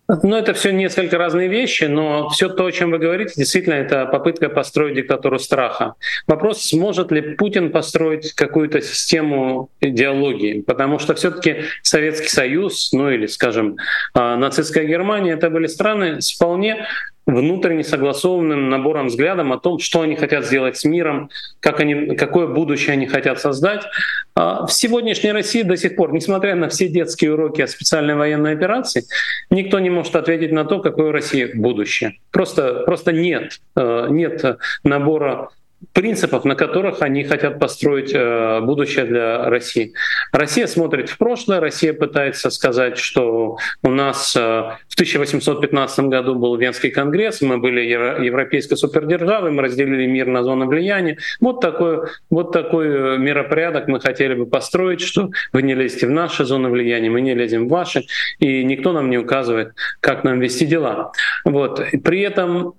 [0.08, 4.06] Ну, это все несколько разные вещи, но все то, о чем вы говорите, действительно, это
[4.06, 5.96] попытка построить диктатуру страха.
[6.28, 13.26] Вопрос, сможет ли Путин построить какую-то систему идеологии, потому что все-таки Советский Союз, ну или,
[13.26, 13.78] скажем,
[14.14, 16.86] а, нацистская Германия, это были страны с вполне
[17.26, 22.48] внутренне согласованным набором взглядом о том, что они хотят сделать с миром, как они, какое
[22.48, 23.84] будущее они хотят создать.
[24.36, 28.54] А в сегодняшней России до сих пор, несмотря на все детские уроки о специальной военной
[28.54, 29.06] операции,
[29.50, 32.20] никто не может ответить на то, какое у России будущее.
[32.32, 35.50] Просто, просто нет, э, нет набора
[35.94, 39.94] принципов, на которых они хотят построить э, будущее для России.
[40.32, 46.56] Россия смотрит в прошлое, Россия пытается сказать, что у нас э, в 1815 году был
[46.58, 51.18] Венский конгресс, мы были европейской супердержавой, мы разделили мир на зоны влияния.
[51.40, 56.12] Вот такой, вот такой э, миропорядок мы хотели бы построить, что вы не лезете в
[56.12, 58.06] наши зоны влияния, мы не лезем в ваши,
[58.40, 61.12] и никто нам не указывает, как нам вести дела.
[61.44, 61.82] Вот.
[62.04, 62.76] При этом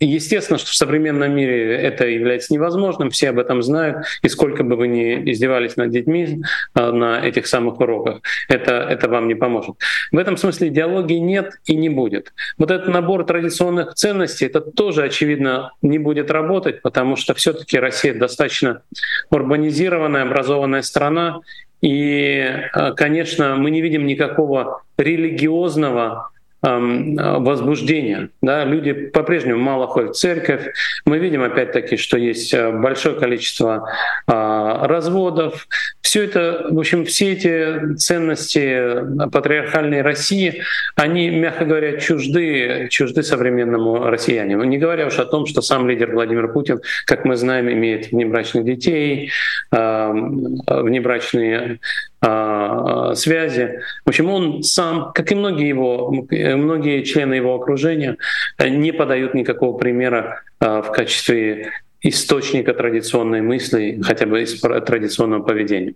[0.00, 4.76] Естественно, что в современном мире это является невозможным, все об этом знают, и сколько бы
[4.76, 6.42] вы ни издевались над детьми
[6.74, 9.74] а, на этих самых уроках, это, это вам не поможет.
[10.12, 12.32] В этом смысле идеологии нет и не будет.
[12.58, 17.78] Вот этот набор традиционных ценностей, это тоже, очевидно, не будет работать, потому что все таки
[17.78, 18.82] Россия достаточно
[19.30, 21.40] урбанизированная, образованная страна,
[21.80, 22.40] и,
[22.72, 28.30] а, конечно, мы не видим никакого религиозного возбуждения.
[28.42, 28.64] Да?
[28.64, 30.72] Люди по-прежнему мало ходят в церковь.
[31.04, 33.88] Мы видим опять-таки, что есть э, большое количество
[34.26, 35.68] а, разводов.
[36.00, 40.62] Все это, в общем, все эти ценности патриархальной России,
[40.96, 44.64] они, мягко говоря, чужды, чужды современному россиянину.
[44.64, 48.64] Не говоря уж о том, что сам лидер Владимир Путин, как мы знаем, имеет внебрачных
[48.64, 49.30] детей,
[49.70, 51.76] внебрачные а,
[52.20, 53.80] связи.
[54.04, 58.16] В общем, он сам, как и многие его, многие члены его окружения,
[58.60, 65.94] не подают никакого примера а, в качестве источника традиционной мысли, хотя бы из традиционного поведения.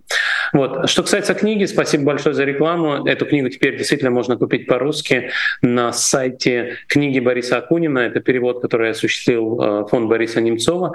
[0.53, 0.89] Вот.
[0.91, 3.07] Что касается книги, спасибо большое за рекламу.
[3.07, 5.31] Эту книгу теперь действительно можно купить по-русски
[5.63, 8.01] на сайте книги Бориса Акунина.
[8.01, 10.93] Это перевод, который осуществил э, фонд Бориса Немцова.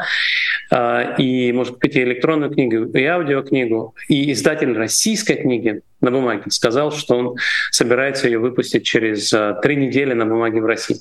[0.70, 3.96] А, и можно купить и электронную книгу, и аудиокнигу.
[4.10, 6.44] И издатель российской книги на бумаге.
[6.50, 7.36] Сказал, что он
[7.72, 10.98] собирается ее выпустить через э, три недели на бумаге в России.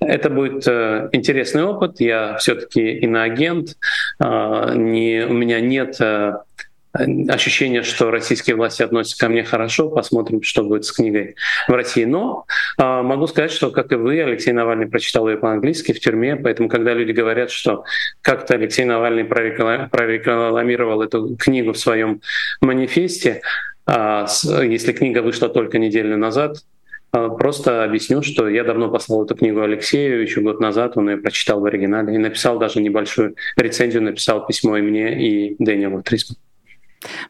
[0.00, 2.00] Это будет э, интересный опыт.
[2.00, 3.76] Я все-таки иноагент.
[4.20, 6.00] Э, не, у меня нет
[7.28, 9.88] ощущение, что российские власти относятся ко мне хорошо.
[9.88, 11.36] Посмотрим, что будет с книгой
[11.68, 12.04] в России.
[12.04, 12.46] Но
[12.78, 16.36] э, могу сказать, что, как и вы, Алексей Навальный прочитал ее по-английски в тюрьме.
[16.36, 17.84] Поэтому, когда люди говорят, что
[18.22, 22.20] как-то Алексей Навальный прорекламировал эту книгу в своем
[22.60, 23.42] манифесте,
[23.88, 26.58] если книга вышла только неделю назад,
[27.12, 31.16] а, просто объясню, что я давно послал эту книгу Алексею еще год назад, он ее
[31.16, 36.40] прочитал в оригинале и написал даже небольшую рецензию, написал письмо и мне, и Дэниелу Трисману.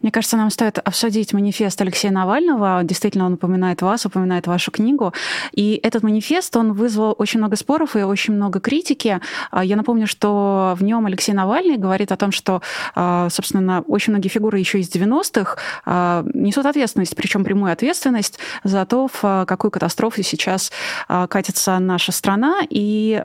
[0.03, 2.81] Мне кажется, нам стоит обсудить манифест Алексея Навального.
[2.85, 5.13] Действительно, он упоминает вас, упоминает вашу книгу.
[5.53, 9.21] И этот манифест, он вызвал очень много споров и очень много критики.
[9.51, 12.63] А, я напомню, что в нем Алексей Навальный говорит о том, что,
[12.95, 18.85] а, собственно, очень многие фигуры еще из 90-х а, несут ответственность, причем прямую ответственность за
[18.87, 20.73] то, в какую катастрофу сейчас
[21.09, 22.61] катится наша страна.
[22.69, 23.23] И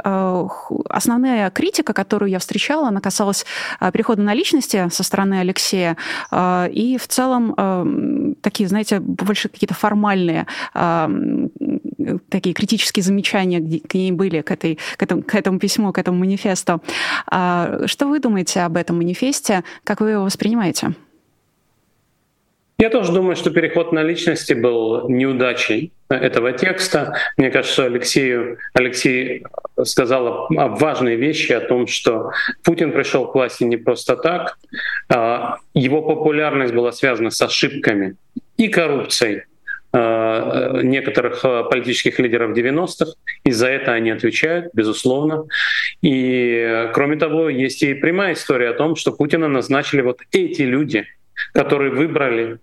[0.90, 3.46] основная критика, которую я встречала, она касалась
[3.94, 5.98] перехода на личности со стороны Алексея.
[6.42, 7.86] А, и в целом а,
[8.42, 11.08] такие, знаете, больше какие-то формальные а,
[12.30, 16.18] такие критические замечания к ней были, к, этой, к, этому, к этому письму, к этому
[16.18, 16.82] манифесту.
[17.28, 19.64] Что вы думаете об этом манифесте?
[19.84, 20.96] Как вы его воспринимаете?
[22.82, 27.16] Я тоже думаю, что переход на личности был неудачей этого текста.
[27.38, 29.44] Мне кажется, Алексею, Алексей
[29.84, 32.32] сказал важные вещи о том, что
[32.64, 34.58] Путин пришел к власти не просто так.
[35.10, 38.16] А, его популярность была связана с ошибками
[38.58, 39.44] и коррупцией
[39.94, 43.12] а, некоторых а, политических лидеров 90-х,
[43.44, 45.46] и за это они отвечают, безусловно.
[46.02, 51.06] И кроме того, есть и прямая история о том, что Путина назначили вот эти люди,
[51.54, 52.58] которые выбрали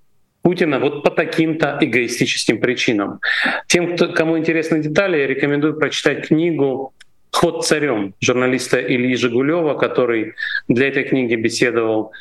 [0.49, 3.21] Путина вот по таким-то эгоистическим причинам.
[3.67, 6.95] Тем, кто, кому интересны детали, я рекомендую прочитать книгу
[7.31, 10.33] «Ход царем» журналиста Ильи Жигулева, который
[10.67, 12.13] для этой книги беседовал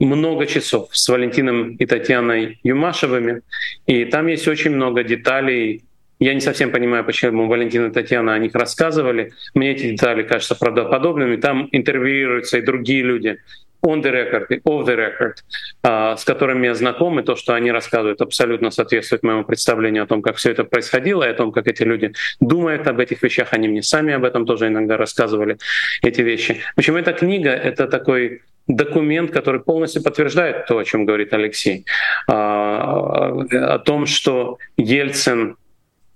[0.00, 3.42] много часов с Валентином и Татьяной Юмашевыми.
[3.86, 5.84] И там есть очень много деталей.
[6.18, 9.30] Я не совсем понимаю, почему Валентин и Татьяна о них рассказывали.
[9.54, 11.36] Мне эти детали кажутся правдоподобными.
[11.36, 13.38] Там интервьюируются и другие люди,
[13.82, 15.34] on the record и off the record,
[15.82, 20.06] а, с которыми я знаком, и то, что они рассказывают, абсолютно соответствует моему представлению о
[20.06, 23.48] том, как все это происходило, и о том, как эти люди думают об этих вещах.
[23.52, 25.58] Они мне сами об этом тоже иногда рассказывали,
[26.02, 26.60] эти вещи.
[26.74, 31.84] Почему эта книга— это такой документ, который полностью подтверждает то, о чем говорит Алексей,
[32.28, 35.56] а, о том, что Ельцин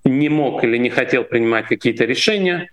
[0.05, 2.71] не мог или не хотел принимать какие-то решения,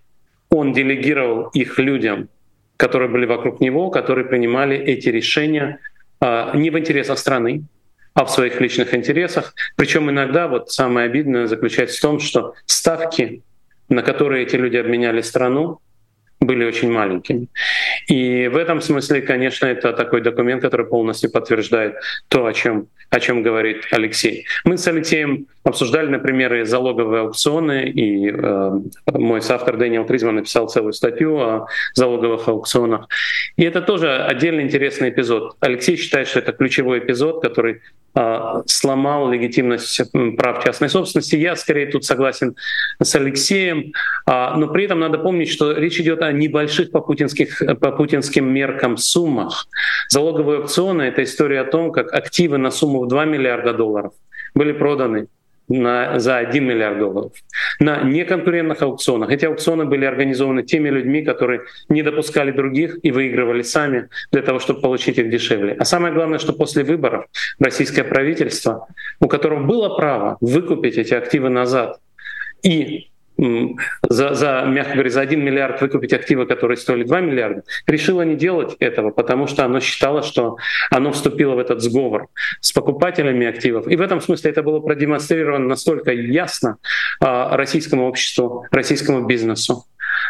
[0.50, 2.30] он делегировал их людям,
[2.78, 5.80] которые были вокруг него, которые принимали эти решения
[6.20, 7.63] а, не в интересах страны,
[8.13, 9.54] а в своих личных интересах.
[9.76, 13.44] Причем иногда вот самое обидное заключается в том, что ставки,
[13.90, 15.80] на которые эти люди обменяли страну,
[16.40, 17.48] были очень маленькими.
[18.08, 21.96] И в этом смысле, конечно, это такой документ, который полностью подтверждает
[22.28, 24.46] то, о чем, о чем говорит Алексей.
[24.63, 28.71] Мы с Алексеем обсуждали, например, и залоговые аукционы, и э,
[29.13, 33.08] мой соавтор Дэниел Тризман написал целую статью о залоговых аукционах.
[33.58, 35.58] И это тоже отдельно интересный эпизод.
[35.60, 37.82] Алексей считает, что это ключевой эпизод, который
[38.13, 40.01] а, сломал легитимность
[40.38, 41.36] прав частной собственности.
[41.36, 42.56] Я скорее тут согласен
[43.01, 43.93] с Алексеем,
[44.25, 48.51] а, но при этом надо помнить, что речь идет о небольших по, путинских, по путинским
[48.51, 49.67] меркам суммах.
[50.10, 54.13] Залоговые аукционы— это история о том, как активы на сумму в 2 миллиарда долларов
[54.56, 55.27] были проданы
[55.67, 57.32] на, за 1 миллиард долларов
[57.80, 59.32] на неконкурентных аукционах.
[59.32, 64.60] Эти аукционы были организованы теми людьми, которые не допускали других и выигрывали сами для того,
[64.60, 65.75] чтобы получить их дешевле.
[65.80, 67.25] А самое главное, что после выборов
[67.60, 68.88] российское правительство,
[69.19, 71.99] у которого было право выкупить эти активы назад
[72.63, 78.23] и за, за, мягко говоря, за 1 миллиард выкупить активы, которые стоили 2 миллиарда, решила
[78.23, 80.58] не делать этого, потому что оно считало, что
[80.89, 82.28] оно вступило в этот сговор
[82.62, 83.88] с покупателями активов.
[83.88, 86.78] И в этом смысле это было продемонстрировано настолько ясно
[87.19, 89.86] а, российскому обществу, российскому бизнесу,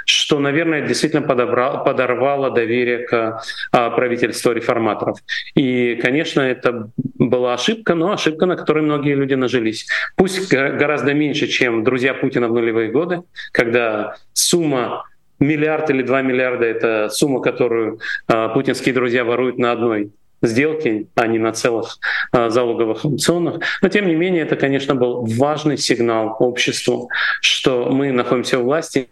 [0.07, 3.41] что, наверное, действительно подобрало, подорвало доверие к
[3.71, 5.17] а, правительству реформаторов.
[5.53, 9.85] И, конечно, это была ошибка, но ошибка, на которой многие люди нажились.
[10.15, 15.03] Пусть гораздо меньше, чем друзья Путина в нулевые годы, когда сумма
[15.39, 21.27] миллиард или два миллиарда— это сумма, которую а, путинские друзья воруют на одной сделки, а
[21.27, 21.97] не на целых
[22.31, 23.59] а, залоговых аукционах.
[23.81, 27.09] Но тем не менее, это, конечно, был важный сигнал обществу,
[27.41, 29.09] что мы находимся у власти,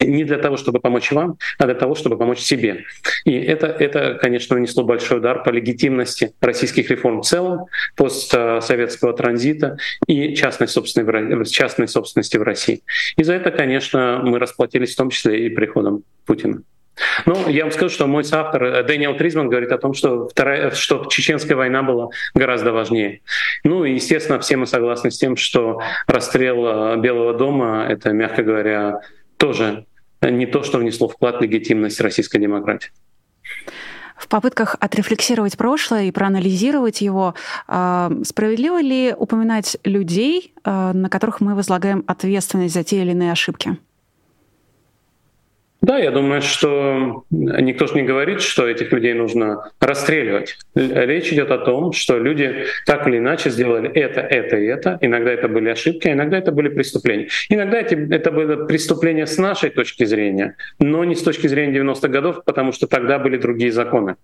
[0.00, 2.84] не для того, чтобы помочь вам, а для того, чтобы помочь себе.
[3.24, 9.78] И это, это конечно, нанесло большой удар по легитимности российских реформ в целом, постсоветского транзита
[10.06, 12.82] и частной, собственной, частной собственности в России.
[13.16, 16.62] И за это, конечно, мы расплатились в том числе и приходом Путина.
[17.26, 20.70] Ну, я вам скажу, что мой соавтор э, Дэниел Тризман говорит о том, что, вторая,
[20.70, 23.20] что чеченская война была гораздо важнее.
[23.64, 28.44] Ну и, естественно, все мы согласны с тем, что расстрел э, Белого дома— это, мягко
[28.44, 29.00] говоря,
[29.36, 29.86] тоже
[30.22, 32.90] не то, что внесло вклад в легитимность российской демократии.
[34.16, 37.34] В попытках отрефлексировать прошлое и проанализировать его,
[37.66, 43.32] а, справедливо ли упоминать людей, а, на которых мы возлагаем ответственность за те или иные
[43.32, 43.76] ошибки?
[45.84, 50.56] Да, я думаю, что никто же не говорит, что этих людей нужно расстреливать.
[50.74, 54.98] Речь идет о том, что люди так или иначе сделали это, это и это.
[55.02, 57.28] Иногда это были ошибки, а иногда это были преступления.
[57.50, 62.44] Иногда это было преступление с нашей точки зрения, но не с точки зрения 90-х годов,
[62.46, 64.16] потому что тогда были другие законы.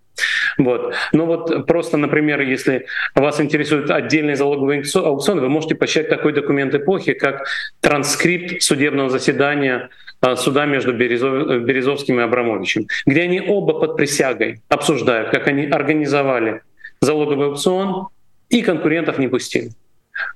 [0.58, 0.94] Вот.
[1.12, 6.74] Ну вот просто, например, если вас интересует отдельный залоговый аукцион, вы можете посчитать такой документ
[6.74, 7.46] эпохи, как
[7.80, 9.90] транскрипт судебного заседания
[10.20, 15.66] а, суда между Березов, Березовским и Абрамовичем, где они оба под присягой обсуждают, как они
[15.66, 16.62] организовали
[17.00, 18.08] залоговый аукцион
[18.48, 19.70] и конкурентов не пустили.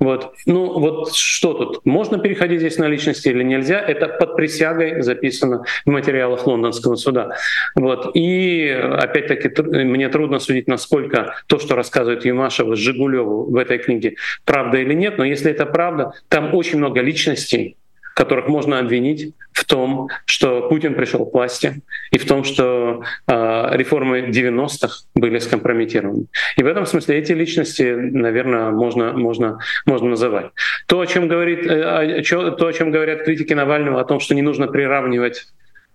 [0.01, 0.35] Вот.
[0.47, 1.85] Ну вот что тут?
[1.85, 3.81] Можно переходить здесь на личности или нельзя?
[3.81, 7.37] Это под присягой записано в материалах лондонского суда.
[7.75, 8.11] Вот.
[8.15, 14.79] И опять-таки мне трудно судить, насколько то, что рассказывает Юмашева Жигулеву в этой книге, правда
[14.79, 15.19] или нет.
[15.19, 17.77] Но если это правда, там очень много личностей,
[18.15, 23.77] которых можно обвинить в том, что Путин пришел к власти, и в том, что э,
[23.77, 26.27] реформы 90-х были скомпрометированы.
[26.57, 30.47] И в этом смысле эти личности, наверное, можно, можно, можно называть.
[30.87, 34.43] То, о чем, говорит, э, то, о чем говорят критики Навального, о том, что не
[34.43, 35.47] нужно приравнивать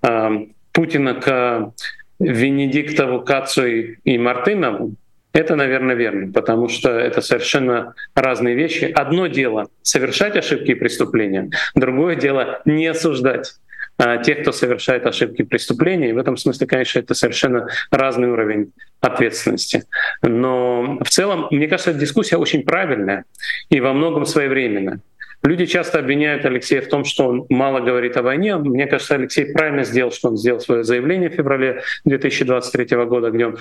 [0.03, 0.30] э,
[0.74, 1.74] Путина к
[2.20, 4.95] Венедиктову, Кацу и, и Мартынову,
[5.34, 8.86] это, наверное, верно, потому что это совершенно разные вещи.
[8.86, 13.53] Одно дело— совершать ошибки и преступления, другое дело— не осуждать
[13.97, 16.09] а, тех, кто совершает ошибки и преступления.
[16.09, 18.71] И в этом смысле, конечно, это совершенно разный уровень
[19.01, 19.84] ответственности.
[20.21, 23.25] Но в целом, мне кажется, эта дискуссия очень правильная
[23.69, 25.01] и во многом своевременная.
[25.43, 28.57] Люди часто обвиняют Алексея в том, что он мало говорит о войне.
[28.57, 33.47] Мне кажется, Алексей правильно сделал, что он сделал свое заявление в феврале 2023 года, где
[33.47, 33.57] он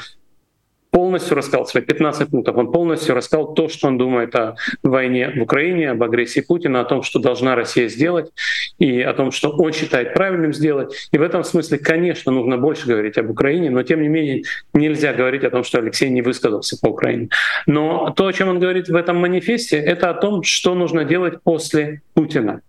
[0.91, 2.57] полностью рассказал свои 15 пунктов.
[2.57, 6.84] Он полностью рассказал то, что он думает о войне в Украине, об агрессии Путина, о
[6.84, 8.30] том, что должна Россия сделать,
[8.78, 11.09] и о том, что он считает правильным сделать.
[11.12, 15.12] И в этом смысле, конечно, нужно больше говорить об Украине, но тем не менее нельзя
[15.12, 17.28] говорить о том, что Алексей не высказался по Украине.
[17.66, 21.43] Но то, о чем он говорит в этом манифесте, это о том, что нужно делать
[21.43, 22.62] после Путина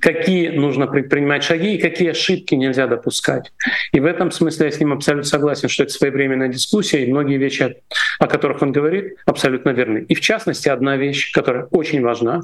[0.00, 3.52] какие нужно предпринимать шаги и какие ошибки нельзя допускать.
[3.92, 7.38] И в этом смысле я с ним абсолютно согласен, что это своевременная дискуссия, и многие
[7.38, 7.76] вещи,
[8.18, 10.04] о которых он говорит, абсолютно верны.
[10.08, 12.42] И в частности, одна вещь, которая очень важна,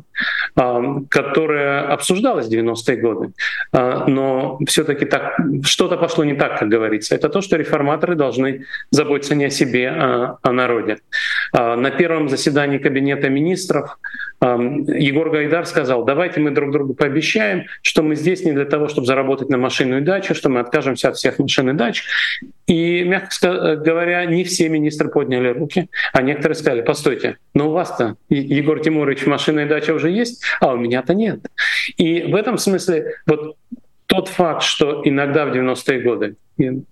[0.55, 3.33] которая обсуждалась в 90-е годы,
[3.72, 7.14] а, но все таки так что-то пошло не так, как говорится.
[7.14, 10.99] Это то, что реформаторы должны заботиться не о себе, а о народе.
[11.53, 13.99] А, на первом заседании Кабинета министров
[14.43, 19.07] Егор Гайдар сказал, давайте мы друг другу пообещаем, что мы здесь не для того, чтобы
[19.07, 22.05] заработать на машинную дачу, что мы откажемся от всех машин и дач.
[22.66, 28.16] И, мягко говоря, не все министры подняли руки, а некоторые сказали, постойте, но у вас-то,
[28.29, 31.41] Егор Тимурович, машинная дача уже есть, а у меня-то нет.
[31.97, 33.57] И в этом смысле вот
[34.07, 36.35] тот факт, что иногда в 90-е годы,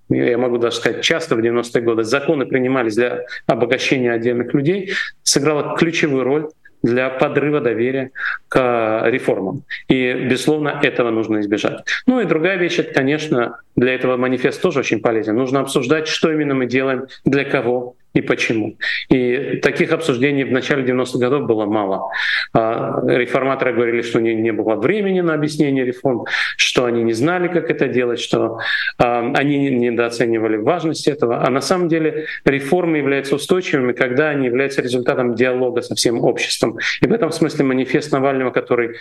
[0.09, 4.93] я могу даже сказать, часто в 90-е годы законы принимались для обогащения отдельных людей,
[5.24, 6.49] сыграла ключевую роль
[6.83, 8.11] для подрыва доверия
[8.49, 9.62] к реформам.
[9.89, 11.85] И, безусловно, этого нужно избежать.
[12.07, 15.37] Ну и другая вещь, это, конечно, для этого манифест тоже очень полезен.
[15.37, 18.76] Нужно обсуждать, что именно мы делаем, для кого и почему.
[19.08, 22.10] И таких обсуждений в начале 90-х годов было мало.
[22.52, 26.24] А, реформаторы говорили, что не, не было времени на объяснение реформ,
[26.56, 28.58] что они не знали, как это делать, что
[28.98, 31.44] а, они недооценивали важность этого.
[31.44, 36.78] А на самом деле реформы являются устойчивыми, когда они являются результатом диалога со всем обществом.
[37.00, 38.96] И в этом смысле манифест Навального, который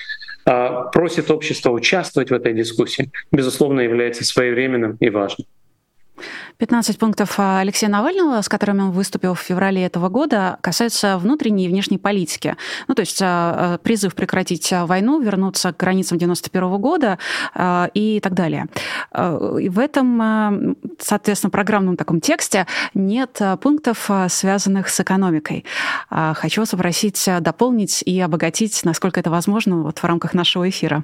[0.45, 5.47] а, просит общество участвовать в этой дискуссии, безусловно, является своевременным и важным.
[6.57, 11.65] 15 пунктов а, Алексея Навального, с которыми он выступил в феврале этого года, касаются внутренней
[11.65, 12.55] и внешней политики.
[12.88, 17.18] Ну, то есть а, а, призыв прекратить войну, вернуться к границам 91 года
[17.93, 18.68] и так далее.
[19.15, 25.65] И в этом, соответственно, программном таком тексте нет пунктов, связанных с экономикой.
[26.09, 31.03] Хочу вас попросить дополнить и обогатить, насколько это возможно, вот в рамках нашего эфира.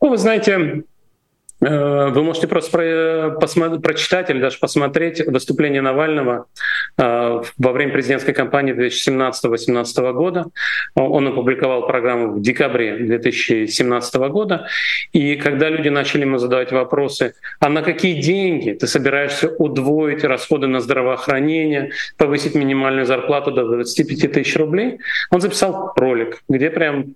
[0.00, 0.84] Ну, вы знаете,
[1.64, 6.46] вы можете просто про, прочитать или даже посмотреть выступление Навального
[6.98, 10.46] э, во время президентской кампании 2017-2018 года.
[10.94, 14.66] Он опубликовал программу в декабре 2017 года.
[15.12, 20.66] И когда люди начали ему задавать вопросы, а на какие деньги ты собираешься удвоить расходы
[20.66, 24.98] на здравоохранение, повысить минимальную зарплату до 25 тысяч рублей,
[25.30, 27.14] он записал ролик, где прям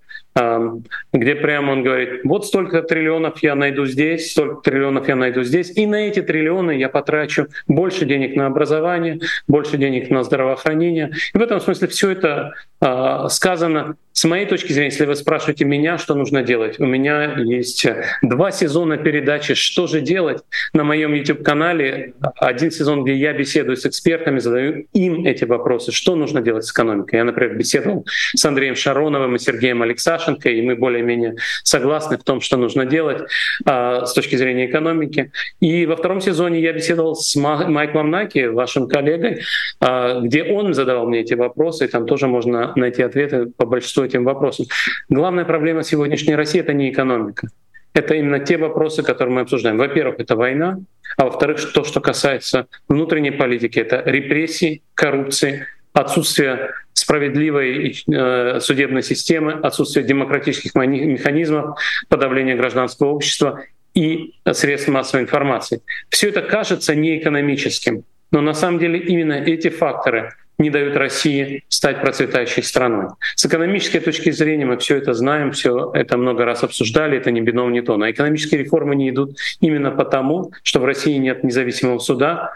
[1.13, 5.71] где прямо он говорит, вот столько триллионов я найду здесь, столько триллионов я найду здесь,
[5.77, 11.13] и на эти триллионы я потрачу больше денег на образование, больше денег на здравоохранение.
[11.35, 15.65] И в этом смысле все это а, сказано с моей точки зрения, если вы спрашиваете
[15.65, 17.87] меня, что нужно делать, у меня есть
[18.21, 22.15] два сезона передачи «Что же делать?» на моем YouTube-канале.
[22.35, 26.73] Один сезон, где я беседую с экспертами, задаю им эти вопросы, что нужно делать с
[26.73, 27.15] экономикой.
[27.15, 29.85] Я, например, беседовал с Андреем Шароновым и Сергеем
[30.29, 33.23] Алексашенко, и мы более-менее согласны в том, что нужно делать
[33.65, 35.33] а, с точки зрения экономики.
[35.61, 39.43] И во втором сезоне я беседовал с Майклом Наки, вашим коллегой,
[39.81, 44.05] а, где он задавал мне эти вопросы, и там тоже можно найти ответы по большинству
[44.05, 44.67] этим вопросам.
[45.09, 47.49] Главная проблема сегодняшней России— это не экономика.
[47.95, 49.79] Это именно те вопросы, которые мы обсуждаем.
[49.79, 50.79] Во-первых, это война,
[51.17, 55.67] а во-вторых, то, что касается внутренней политики, это репрессии, коррупции,
[55.99, 61.79] отсутствие справедливой э, судебной системы, отсутствие демократических механизмов,
[62.09, 65.81] подавление гражданского общества и средств массовой информации.
[66.09, 72.01] Все это кажется неэкономическим, но на самом деле именно эти факторы не дают России стать
[72.01, 73.07] процветающей страной.
[73.37, 77.41] С экономической точки зрения мы все это знаем, все это много раз обсуждали, это не
[77.41, 77.97] бином, не то.
[77.97, 82.53] Но экономические реформы не идут именно потому, что в России нет независимого суда,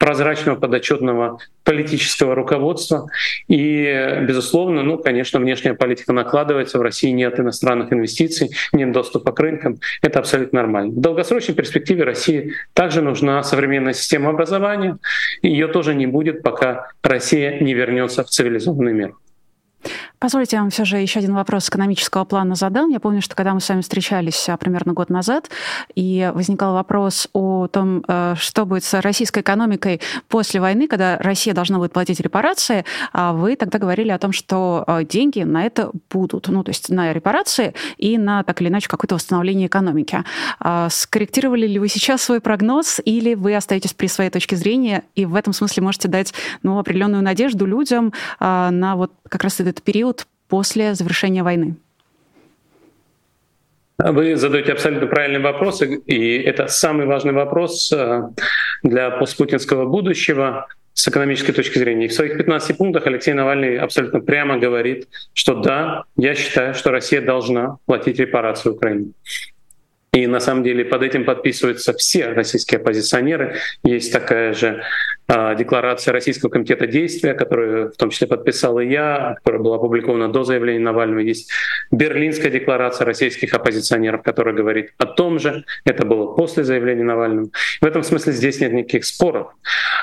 [0.00, 3.10] прозрачного подотчетного политического руководства.
[3.48, 6.78] И, безусловно, ну, конечно, внешняя политика накладывается.
[6.78, 9.78] В России нет иностранных инвестиций, нет доступа к рынкам.
[10.00, 10.92] Это абсолютно нормально.
[10.92, 14.96] В долгосрочной перспективе России также нужна современная система образования.
[15.42, 19.14] Ее тоже не будет, пока Россия не вернется в цивилизованный мир.
[20.20, 22.90] Позвольте, я вам все же еще один вопрос экономического плана задам.
[22.90, 25.48] Я помню, что когда мы с вами встречались а, примерно год назад,
[25.94, 31.54] и возникал вопрос о том, э, что будет с российской экономикой после войны, когда Россия
[31.54, 35.90] должна будет платить репарации, а вы тогда говорили о том, что э, деньги на это
[36.10, 40.22] будут, ну, то есть на репарации и на, так или иначе, какое-то восстановление экономики.
[40.58, 45.24] А скорректировали ли вы сейчас свой прогноз, или вы остаетесь при своей точке зрения, и
[45.24, 49.80] в этом смысле можете дать ну, определенную надежду людям а, на вот как раз этот
[49.80, 50.09] период
[50.50, 51.76] после завершения войны?
[53.98, 58.22] Вы задаете абсолютно правильные вопросы, и это самый важный вопрос э,
[58.82, 62.06] для постпутинского будущего с экономической точки зрения.
[62.06, 66.90] И в своих 15 пунктах Алексей Навальный абсолютно прямо говорит, что да, я считаю, что
[66.90, 69.12] Россия должна платить репарацию Украине.
[70.12, 73.56] И на самом деле под этим подписываются все российские оппозиционеры.
[73.84, 74.82] Есть такая же
[75.56, 80.44] декларация Российского комитета действия, которую в том числе подписал и я, которая была опубликована до
[80.44, 81.20] заявления Навального.
[81.20, 81.50] Есть
[81.90, 85.64] Берлинская декларация российских оппозиционеров, которая говорит о том же.
[85.84, 87.48] Это было после заявления Навального.
[87.80, 89.48] В этом смысле здесь нет никаких споров.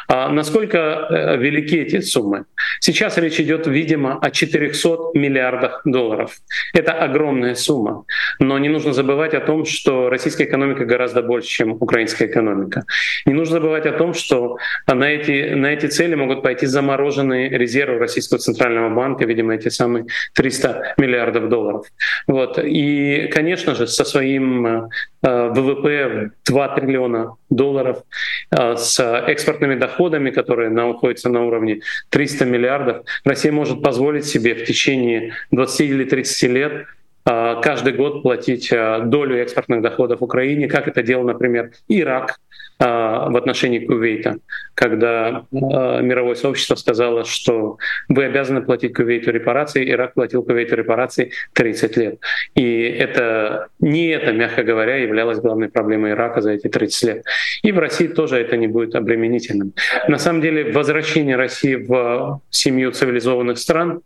[0.07, 0.77] А насколько
[1.09, 2.45] э, велики эти суммы?
[2.79, 6.37] Сейчас речь идет, видимо, о 400 миллиардах долларов.
[6.73, 8.05] Это огромная сумма.
[8.39, 12.85] Но не нужно забывать о том, что российская экономика гораздо больше, чем украинская экономика.
[13.25, 17.99] Не нужно забывать о том, что на эти, на эти цели могут пойти замороженные резервы
[17.99, 21.85] Российского Центрального банка, видимо, эти самые 300 миллиардов долларов.
[22.27, 22.59] Вот.
[22.63, 24.89] И, конечно же, со своим э,
[25.21, 28.03] ВВП 2 триллиона долларов,
[28.51, 34.65] э, с экспортными доходами, которые находятся на уровне 300 миллиардов, Россия может позволить себе в
[34.65, 36.85] течение 20 или 30 лет
[37.25, 42.39] э, каждый год платить долю экспортных доходов Украине, как это делал, например, Ирак,
[42.79, 44.37] в отношении Кувейта,
[44.75, 51.31] когда а, мировое сообщество сказало, что вы обязаны платить Кувейту репарации, Ирак платил Кувейту репарации
[51.53, 52.19] 30 лет.
[52.53, 57.25] И это не это, мягко говоря, являлось главной проблемой Ирака за эти 30 лет.
[57.63, 59.73] И в России тоже это не будет обременительным.
[60.07, 64.01] На самом деле возвращение России в семью цивилизованных стран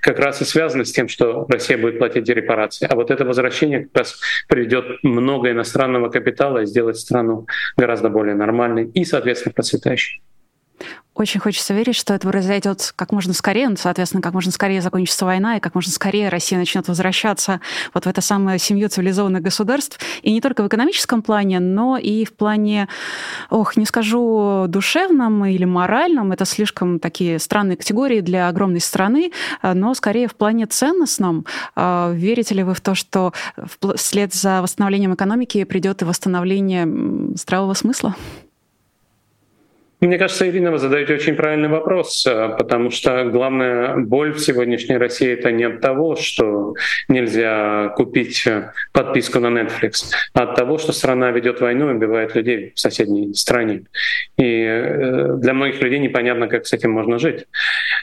[0.00, 2.86] как раз и связано с тем, что Россия будет платить репарации.
[2.90, 7.46] А вот это возвращение как раз приведет много иностранного капитала и сделает страну
[7.76, 10.22] гораздо более нормальной и, соответственно, процветающей.
[11.18, 15.24] Очень хочется верить, что это произойдет как можно скорее, ну, соответственно, как можно скорее закончится
[15.24, 17.60] война, и как можно скорее Россия начнет возвращаться
[17.92, 19.98] вот в это самое семью цивилизованных государств.
[20.22, 22.86] И не только в экономическом плане, но и в плане,
[23.50, 29.32] ох, не скажу душевном или моральном, это слишком такие странные категории для огромной страны,
[29.64, 31.46] но скорее в плане ценностном.
[31.74, 33.32] А, верите ли вы в то, что
[33.96, 36.86] вслед за восстановлением экономики придет и восстановление
[37.34, 38.14] здравого смысла?
[40.00, 44.96] Мне кажется, Ирина, вы задаете очень правильный вопрос, э, потому что главная боль в сегодняшней
[44.96, 46.74] России это не от того, что
[47.08, 52.36] нельзя купить э, подписку на Netflix, а от того, что страна ведет войну и убивает
[52.36, 53.86] людей в соседней стране.
[54.36, 57.46] И э, для многих людей непонятно, как с этим можно жить.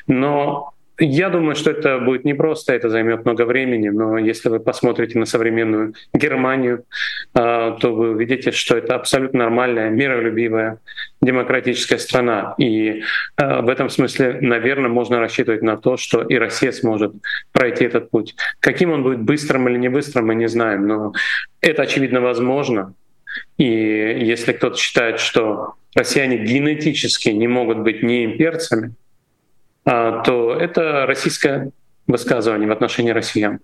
[0.06, 5.20] Но я думаю, что это будет непросто, это займет много времени, но если вы посмотрите
[5.20, 6.86] на современную Германию,
[7.34, 10.80] а, то вы увидите, что это абсолютно нормальная, миролюбивая,
[11.22, 12.56] демократическая страна.
[12.58, 13.04] И
[13.36, 17.14] а, в этом смысле, наверное, можно рассчитывать на то, что и Россия сможет
[17.52, 18.36] пройти этот путь.
[18.60, 21.14] Каким он будет быстрым или не быстрым, мы не знаем, но
[21.60, 22.94] это, очевидно, возможно.
[23.58, 28.94] И если кто-то считает, что россияне генетически не могут быть не имперцами,
[29.86, 31.72] то это российское
[32.08, 33.60] высказывание в отношении россиян.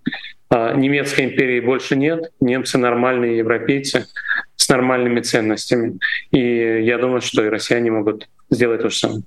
[0.49, 4.07] А, немецкой империи больше нет, немцы нормальные европейцы
[4.55, 5.99] с нормальными ценностями.
[6.31, 6.39] И
[6.83, 9.23] я думаю, что и россияне могут сделать то же самое.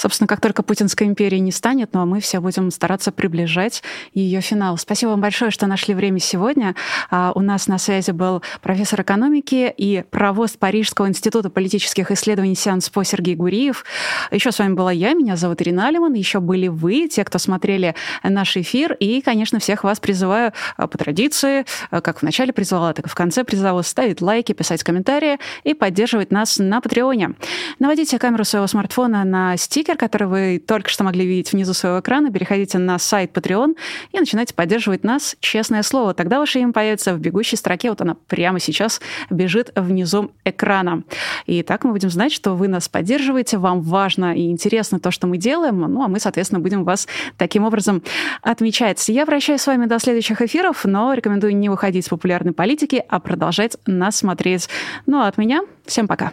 [0.00, 3.82] Собственно, как только Путинской империи не станет, ну а мы все будем стараться приближать
[4.14, 4.78] ее финал.
[4.78, 6.74] Спасибо вам большое, что нашли время сегодня.
[7.10, 12.88] А, у нас на связи был профессор экономики и провоз Парижского института политических исследований Сеанс
[12.88, 13.84] по Сергей Гуриев.
[14.30, 16.14] Еще с вами была я, меня зовут Ирина Алиман.
[16.14, 18.94] Еще были вы, те, кто смотрели наш эфир.
[18.94, 23.08] И, конечно, всех вас призываю а, по традиции, а, как в начале призывала, так и
[23.10, 27.34] в конце призывала ставить лайки, писать комментарии и поддерживать нас на Патреоне.
[27.78, 32.00] Наводите камеру своего смартфона на стикер стикер, который вы только что могли видеть внизу своего
[32.00, 33.76] экрана, переходите на сайт Patreon
[34.12, 36.14] и начинайте поддерживать нас, честное слово.
[36.14, 41.02] Тогда ваше имя появится в бегущей строке, вот она прямо сейчас бежит внизу экрана.
[41.46, 45.26] И так мы будем знать, что вы нас поддерживаете, вам важно и интересно то, что
[45.26, 48.02] мы делаем, ну а мы, соответственно, будем вас таким образом
[48.42, 49.08] отмечать.
[49.08, 53.18] Я прощаюсь с вами до следующих эфиров, но рекомендую не выходить с популярной политики, а
[53.18, 54.68] продолжать нас смотреть.
[55.06, 56.32] Ну а от меня всем пока.